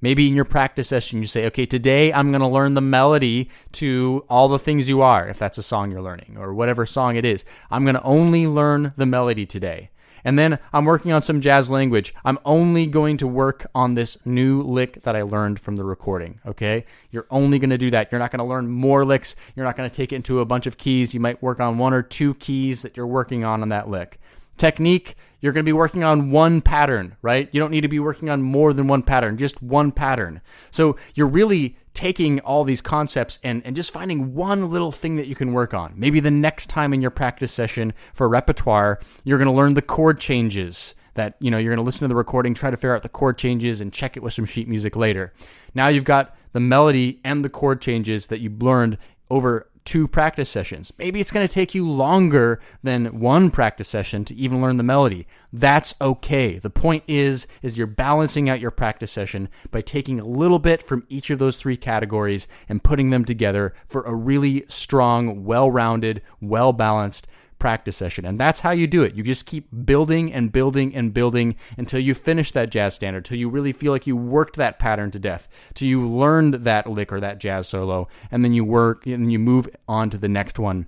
maybe 0.00 0.28
in 0.28 0.34
your 0.34 0.44
practice 0.44 0.88
session, 0.88 1.20
you 1.20 1.26
say, 1.26 1.46
okay, 1.46 1.66
today 1.66 2.12
I'm 2.12 2.30
going 2.30 2.40
to 2.40 2.46
learn 2.46 2.74
the 2.74 2.80
melody 2.80 3.50
to 3.72 4.24
All 4.28 4.48
the 4.48 4.58
Things 4.58 4.88
You 4.88 5.02
Are, 5.02 5.28
if 5.28 5.38
that's 5.38 5.58
a 5.58 5.62
song 5.62 5.90
you're 5.90 6.02
learning, 6.02 6.36
or 6.38 6.54
whatever 6.54 6.86
song 6.86 7.16
it 7.16 7.24
is. 7.24 7.44
I'm 7.70 7.84
going 7.84 7.96
to 7.96 8.02
only 8.02 8.46
learn 8.46 8.92
the 8.96 9.06
melody 9.06 9.46
today. 9.46 9.90
And 10.24 10.38
then 10.38 10.58
I'm 10.72 10.84
working 10.84 11.12
on 11.12 11.22
some 11.22 11.40
jazz 11.40 11.70
language. 11.70 12.14
I'm 12.24 12.38
only 12.44 12.86
going 12.86 13.16
to 13.18 13.26
work 13.26 13.66
on 13.74 13.94
this 13.94 14.24
new 14.26 14.62
lick 14.62 15.02
that 15.02 15.14
I 15.14 15.22
learned 15.22 15.60
from 15.60 15.76
the 15.76 15.84
recording. 15.84 16.40
Okay. 16.46 16.86
You're 17.10 17.26
only 17.30 17.58
going 17.58 17.70
to 17.70 17.78
do 17.78 17.90
that. 17.90 18.10
You're 18.10 18.18
not 18.18 18.30
going 18.30 18.38
to 18.38 18.44
learn 18.44 18.68
more 18.68 19.04
licks. 19.04 19.36
You're 19.54 19.66
not 19.66 19.76
going 19.76 19.88
to 19.88 19.94
take 19.94 20.12
it 20.12 20.16
into 20.16 20.40
a 20.40 20.44
bunch 20.44 20.66
of 20.66 20.78
keys. 20.78 21.12
You 21.12 21.20
might 21.20 21.42
work 21.42 21.60
on 21.60 21.78
one 21.78 21.92
or 21.92 22.02
two 22.02 22.34
keys 22.34 22.82
that 22.82 22.96
you're 22.96 23.06
working 23.06 23.44
on 23.44 23.62
on 23.62 23.68
that 23.68 23.88
lick. 23.88 24.18
Technique, 24.56 25.16
you're 25.44 25.52
going 25.52 25.62
to 25.62 25.68
be 25.68 25.74
working 25.74 26.02
on 26.02 26.30
one 26.30 26.62
pattern, 26.62 27.18
right? 27.20 27.50
You 27.52 27.60
don't 27.60 27.70
need 27.70 27.82
to 27.82 27.88
be 27.88 27.98
working 27.98 28.30
on 28.30 28.40
more 28.40 28.72
than 28.72 28.88
one 28.88 29.02
pattern, 29.02 29.36
just 29.36 29.62
one 29.62 29.92
pattern. 29.92 30.40
So 30.70 30.96
you're 31.14 31.26
really 31.26 31.76
taking 31.92 32.40
all 32.40 32.64
these 32.64 32.80
concepts 32.80 33.38
and, 33.44 33.60
and 33.66 33.76
just 33.76 33.90
finding 33.90 34.32
one 34.32 34.70
little 34.70 34.90
thing 34.90 35.16
that 35.16 35.26
you 35.26 35.34
can 35.34 35.52
work 35.52 35.74
on. 35.74 35.92
Maybe 35.98 36.18
the 36.18 36.30
next 36.30 36.70
time 36.70 36.94
in 36.94 37.02
your 37.02 37.10
practice 37.10 37.52
session 37.52 37.92
for 38.14 38.26
repertoire, 38.26 39.00
you're 39.22 39.36
going 39.36 39.50
to 39.50 39.52
learn 39.52 39.74
the 39.74 39.82
chord 39.82 40.18
changes 40.18 40.94
that, 41.12 41.36
you 41.40 41.50
know, 41.50 41.58
you're 41.58 41.74
going 41.74 41.84
to 41.84 41.84
listen 41.84 42.00
to 42.00 42.08
the 42.08 42.16
recording, 42.16 42.54
try 42.54 42.70
to 42.70 42.78
figure 42.78 42.96
out 42.96 43.02
the 43.02 43.10
chord 43.10 43.36
changes 43.36 43.82
and 43.82 43.92
check 43.92 44.16
it 44.16 44.22
with 44.22 44.32
some 44.32 44.46
sheet 44.46 44.66
music 44.66 44.96
later. 44.96 45.34
Now 45.74 45.88
you've 45.88 46.04
got 46.04 46.34
the 46.52 46.60
melody 46.60 47.20
and 47.22 47.44
the 47.44 47.50
chord 47.50 47.82
changes 47.82 48.28
that 48.28 48.40
you 48.40 48.48
learned 48.48 48.96
over 49.28 49.68
two 49.84 50.08
practice 50.08 50.48
sessions. 50.48 50.92
Maybe 50.98 51.20
it's 51.20 51.30
going 51.30 51.46
to 51.46 51.52
take 51.52 51.74
you 51.74 51.88
longer 51.88 52.60
than 52.82 53.20
one 53.20 53.50
practice 53.50 53.88
session 53.88 54.24
to 54.24 54.34
even 54.34 54.62
learn 54.62 54.78
the 54.78 54.82
melody. 54.82 55.26
That's 55.52 55.94
okay. 56.00 56.58
The 56.58 56.70
point 56.70 57.04
is 57.06 57.46
is 57.62 57.76
you're 57.76 57.86
balancing 57.86 58.48
out 58.48 58.60
your 58.60 58.70
practice 58.70 59.12
session 59.12 59.48
by 59.70 59.82
taking 59.82 60.18
a 60.18 60.26
little 60.26 60.58
bit 60.58 60.82
from 60.82 61.06
each 61.08 61.30
of 61.30 61.38
those 61.38 61.56
three 61.56 61.76
categories 61.76 62.48
and 62.68 62.82
putting 62.82 63.10
them 63.10 63.24
together 63.24 63.74
for 63.86 64.02
a 64.02 64.14
really 64.14 64.64
strong, 64.68 65.44
well-rounded, 65.44 66.22
well-balanced 66.40 67.26
practice 67.58 67.96
session. 67.96 68.24
And 68.24 68.38
that's 68.38 68.60
how 68.60 68.70
you 68.70 68.86
do 68.86 69.02
it. 69.02 69.14
You 69.14 69.22
just 69.22 69.46
keep 69.46 69.68
building 69.84 70.32
and 70.32 70.52
building 70.52 70.94
and 70.94 71.14
building 71.14 71.56
until 71.78 72.00
you 72.00 72.14
finish 72.14 72.52
that 72.52 72.70
jazz 72.70 72.94
standard, 72.94 73.24
till 73.24 73.38
you 73.38 73.48
really 73.48 73.72
feel 73.72 73.92
like 73.92 74.06
you 74.06 74.16
worked 74.16 74.56
that 74.56 74.78
pattern 74.78 75.10
to 75.12 75.18
death, 75.18 75.48
till 75.74 75.88
you 75.88 76.06
learned 76.06 76.54
that 76.54 76.90
lick 76.90 77.12
or 77.12 77.20
that 77.20 77.38
jazz 77.38 77.68
solo, 77.68 78.08
and 78.30 78.44
then 78.44 78.52
you 78.52 78.64
work 78.64 79.06
and 79.06 79.30
you 79.30 79.38
move 79.38 79.68
on 79.88 80.10
to 80.10 80.18
the 80.18 80.28
next 80.28 80.58
one 80.58 80.86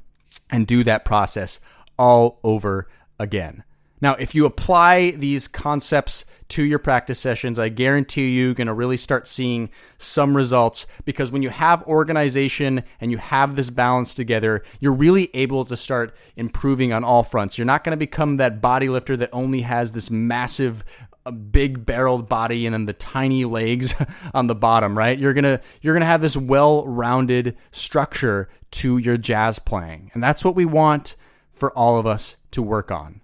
and 0.50 0.66
do 0.66 0.84
that 0.84 1.04
process 1.04 1.60
all 1.98 2.38
over 2.44 2.88
again. 3.18 3.64
Now, 4.00 4.14
if 4.14 4.34
you 4.34 4.44
apply 4.44 5.12
these 5.12 5.48
concepts 5.48 6.24
to 6.48 6.62
your 6.62 6.78
practice 6.78 7.18
sessions, 7.18 7.58
I 7.58 7.70
guarantee 7.70 8.30
you, 8.30 8.46
you're 8.46 8.54
going 8.54 8.66
to 8.66 8.74
really 8.74 8.96
start 8.96 9.26
seeing 9.26 9.70
some 9.98 10.36
results 10.36 10.86
because 11.04 11.32
when 11.32 11.42
you 11.42 11.48
have 11.50 11.82
organization 11.84 12.84
and 13.00 13.10
you 13.10 13.18
have 13.18 13.56
this 13.56 13.70
balance 13.70 14.14
together, 14.14 14.62
you're 14.78 14.92
really 14.92 15.30
able 15.34 15.64
to 15.64 15.76
start 15.76 16.14
improving 16.36 16.92
on 16.92 17.04
all 17.04 17.22
fronts. 17.22 17.58
You're 17.58 17.64
not 17.64 17.84
going 17.84 17.96
to 17.96 17.98
become 17.98 18.36
that 18.36 18.60
body 18.60 18.88
lifter 18.88 19.16
that 19.16 19.30
only 19.32 19.62
has 19.62 19.92
this 19.92 20.10
massive 20.10 20.84
a 21.24 21.32
big 21.32 21.84
barreled 21.84 22.28
body 22.28 22.66
and 22.66 22.72
then 22.72 22.86
the 22.86 22.92
tiny 22.92 23.44
legs 23.44 23.96
on 24.34 24.46
the 24.46 24.54
bottom, 24.54 24.96
right? 24.96 25.18
You're 25.18 25.34
going 25.34 25.42
to 25.42 25.60
you're 25.82 25.92
going 25.92 26.02
to 26.02 26.06
have 26.06 26.20
this 26.20 26.36
well-rounded 26.36 27.56
structure 27.72 28.48
to 28.70 28.98
your 28.98 29.16
jazz 29.16 29.58
playing. 29.58 30.12
And 30.14 30.22
that's 30.22 30.44
what 30.44 30.54
we 30.54 30.64
want 30.64 31.16
for 31.52 31.72
all 31.72 31.98
of 31.98 32.06
us 32.06 32.36
to 32.52 32.62
work 32.62 32.92
on. 32.92 33.22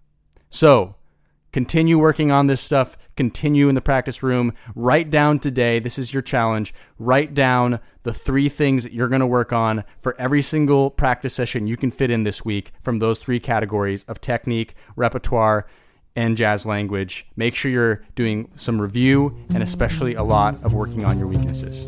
So, 0.52 0.96
continue 1.50 1.98
working 1.98 2.30
on 2.30 2.46
this 2.46 2.60
stuff, 2.60 2.98
continue 3.16 3.70
in 3.70 3.74
the 3.74 3.80
practice 3.80 4.22
room, 4.22 4.52
write 4.74 5.10
down 5.10 5.38
today, 5.38 5.78
this 5.78 5.98
is 5.98 6.12
your 6.12 6.20
challenge, 6.20 6.74
write 6.98 7.32
down 7.32 7.80
the 8.02 8.12
three 8.12 8.50
things 8.50 8.84
that 8.84 8.92
you're 8.92 9.08
going 9.08 9.22
to 9.22 9.26
work 9.26 9.50
on 9.50 9.82
for 9.98 10.14
every 10.20 10.42
single 10.42 10.90
practice 10.90 11.32
session 11.32 11.66
you 11.66 11.78
can 11.78 11.90
fit 11.90 12.10
in 12.10 12.24
this 12.24 12.44
week 12.44 12.70
from 12.82 12.98
those 12.98 13.18
three 13.18 13.40
categories 13.40 14.04
of 14.04 14.20
technique, 14.20 14.74
repertoire, 14.94 15.66
and 16.14 16.36
jazz 16.36 16.66
language. 16.66 17.26
Make 17.34 17.54
sure 17.54 17.70
you're 17.70 18.04
doing 18.14 18.50
some 18.54 18.78
review 18.78 19.34
and 19.54 19.62
especially 19.62 20.16
a 20.16 20.22
lot 20.22 20.62
of 20.62 20.74
working 20.74 21.06
on 21.06 21.18
your 21.18 21.28
weaknesses. 21.28 21.86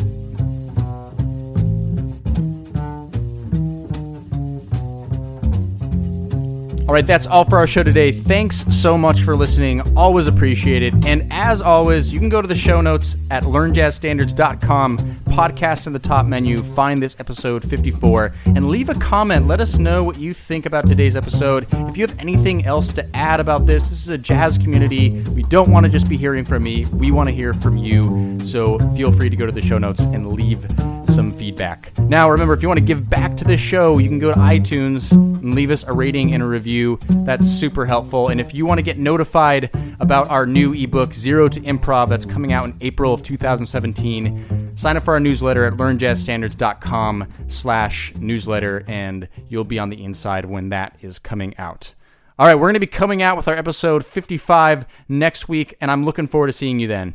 All 6.86 6.92
right, 6.92 7.06
that's 7.06 7.26
all 7.26 7.46
for 7.46 7.56
our 7.56 7.66
show 7.66 7.82
today. 7.82 8.12
Thanks 8.12 8.56
so 8.56 8.98
much 8.98 9.22
for 9.22 9.34
listening. 9.34 9.96
Always 9.96 10.26
appreciated. 10.26 11.06
And 11.06 11.26
as 11.32 11.62
always, 11.62 12.12
you 12.12 12.20
can 12.20 12.28
go 12.28 12.42
to 12.42 12.46
the 12.46 12.54
show 12.54 12.82
notes 12.82 13.16
at 13.30 13.44
learnjazzstandards.com, 13.44 14.98
podcast 14.98 15.86
in 15.86 15.94
the 15.94 15.98
top 15.98 16.26
menu, 16.26 16.58
find 16.58 17.02
this 17.02 17.18
episode 17.18 17.64
54, 17.64 18.34
and 18.44 18.68
leave 18.68 18.90
a 18.90 18.94
comment. 18.96 19.46
Let 19.46 19.60
us 19.60 19.78
know 19.78 20.04
what 20.04 20.18
you 20.18 20.34
think 20.34 20.66
about 20.66 20.86
today's 20.86 21.16
episode. 21.16 21.66
If 21.72 21.96
you 21.96 22.06
have 22.06 22.18
anything 22.18 22.66
else 22.66 22.92
to 22.92 23.16
add 23.16 23.40
about 23.40 23.64
this, 23.64 23.88
this 23.88 24.02
is 24.02 24.10
a 24.10 24.18
jazz 24.18 24.58
community. 24.58 25.22
We 25.30 25.42
don't 25.44 25.70
want 25.70 25.86
to 25.86 25.90
just 25.90 26.06
be 26.06 26.18
hearing 26.18 26.44
from 26.44 26.62
me, 26.62 26.84
we 26.92 27.10
want 27.10 27.30
to 27.30 27.34
hear 27.34 27.54
from 27.54 27.78
you. 27.78 28.38
So 28.40 28.78
feel 28.94 29.10
free 29.10 29.30
to 29.30 29.36
go 29.36 29.46
to 29.46 29.52
the 29.52 29.62
show 29.62 29.78
notes 29.78 30.00
and 30.00 30.34
leave 30.34 30.66
some 31.14 31.30
feedback. 31.30 31.96
Now, 32.00 32.28
remember, 32.28 32.54
if 32.54 32.62
you 32.62 32.68
want 32.68 32.80
to 32.80 32.84
give 32.84 33.08
back 33.08 33.36
to 33.36 33.44
this 33.44 33.60
show, 33.60 33.98
you 33.98 34.08
can 34.08 34.18
go 34.18 34.34
to 34.34 34.40
iTunes 34.40 35.12
and 35.12 35.54
leave 35.54 35.70
us 35.70 35.84
a 35.84 35.92
rating 35.92 36.34
and 36.34 36.42
a 36.42 36.46
review. 36.46 36.98
That's 37.08 37.46
super 37.46 37.86
helpful. 37.86 38.28
And 38.28 38.40
if 38.40 38.52
you 38.52 38.66
want 38.66 38.78
to 38.78 38.82
get 38.82 38.98
notified 38.98 39.70
about 40.00 40.28
our 40.30 40.44
new 40.44 40.74
ebook, 40.74 41.14
Zero 41.14 41.48
to 41.48 41.60
Improv, 41.60 42.08
that's 42.08 42.26
coming 42.26 42.52
out 42.52 42.64
in 42.64 42.76
April 42.80 43.14
of 43.14 43.22
2017, 43.22 44.76
sign 44.76 44.96
up 44.96 45.04
for 45.04 45.14
our 45.14 45.20
newsletter 45.20 45.64
at 45.64 45.74
learnjazzstandards.com 45.74 47.28
slash 47.46 48.12
newsletter, 48.16 48.84
and 48.88 49.28
you'll 49.48 49.62
be 49.62 49.78
on 49.78 49.90
the 49.90 50.02
inside 50.02 50.46
when 50.46 50.70
that 50.70 50.96
is 51.00 51.20
coming 51.20 51.56
out. 51.58 51.94
All 52.36 52.48
right, 52.48 52.56
we're 52.56 52.66
going 52.66 52.74
to 52.74 52.80
be 52.80 52.86
coming 52.88 53.22
out 53.22 53.36
with 53.36 53.46
our 53.46 53.54
episode 53.54 54.04
55 54.04 54.84
next 55.08 55.48
week, 55.48 55.76
and 55.80 55.92
I'm 55.92 56.04
looking 56.04 56.26
forward 56.26 56.48
to 56.48 56.52
seeing 56.52 56.80
you 56.80 56.88
then. 56.88 57.14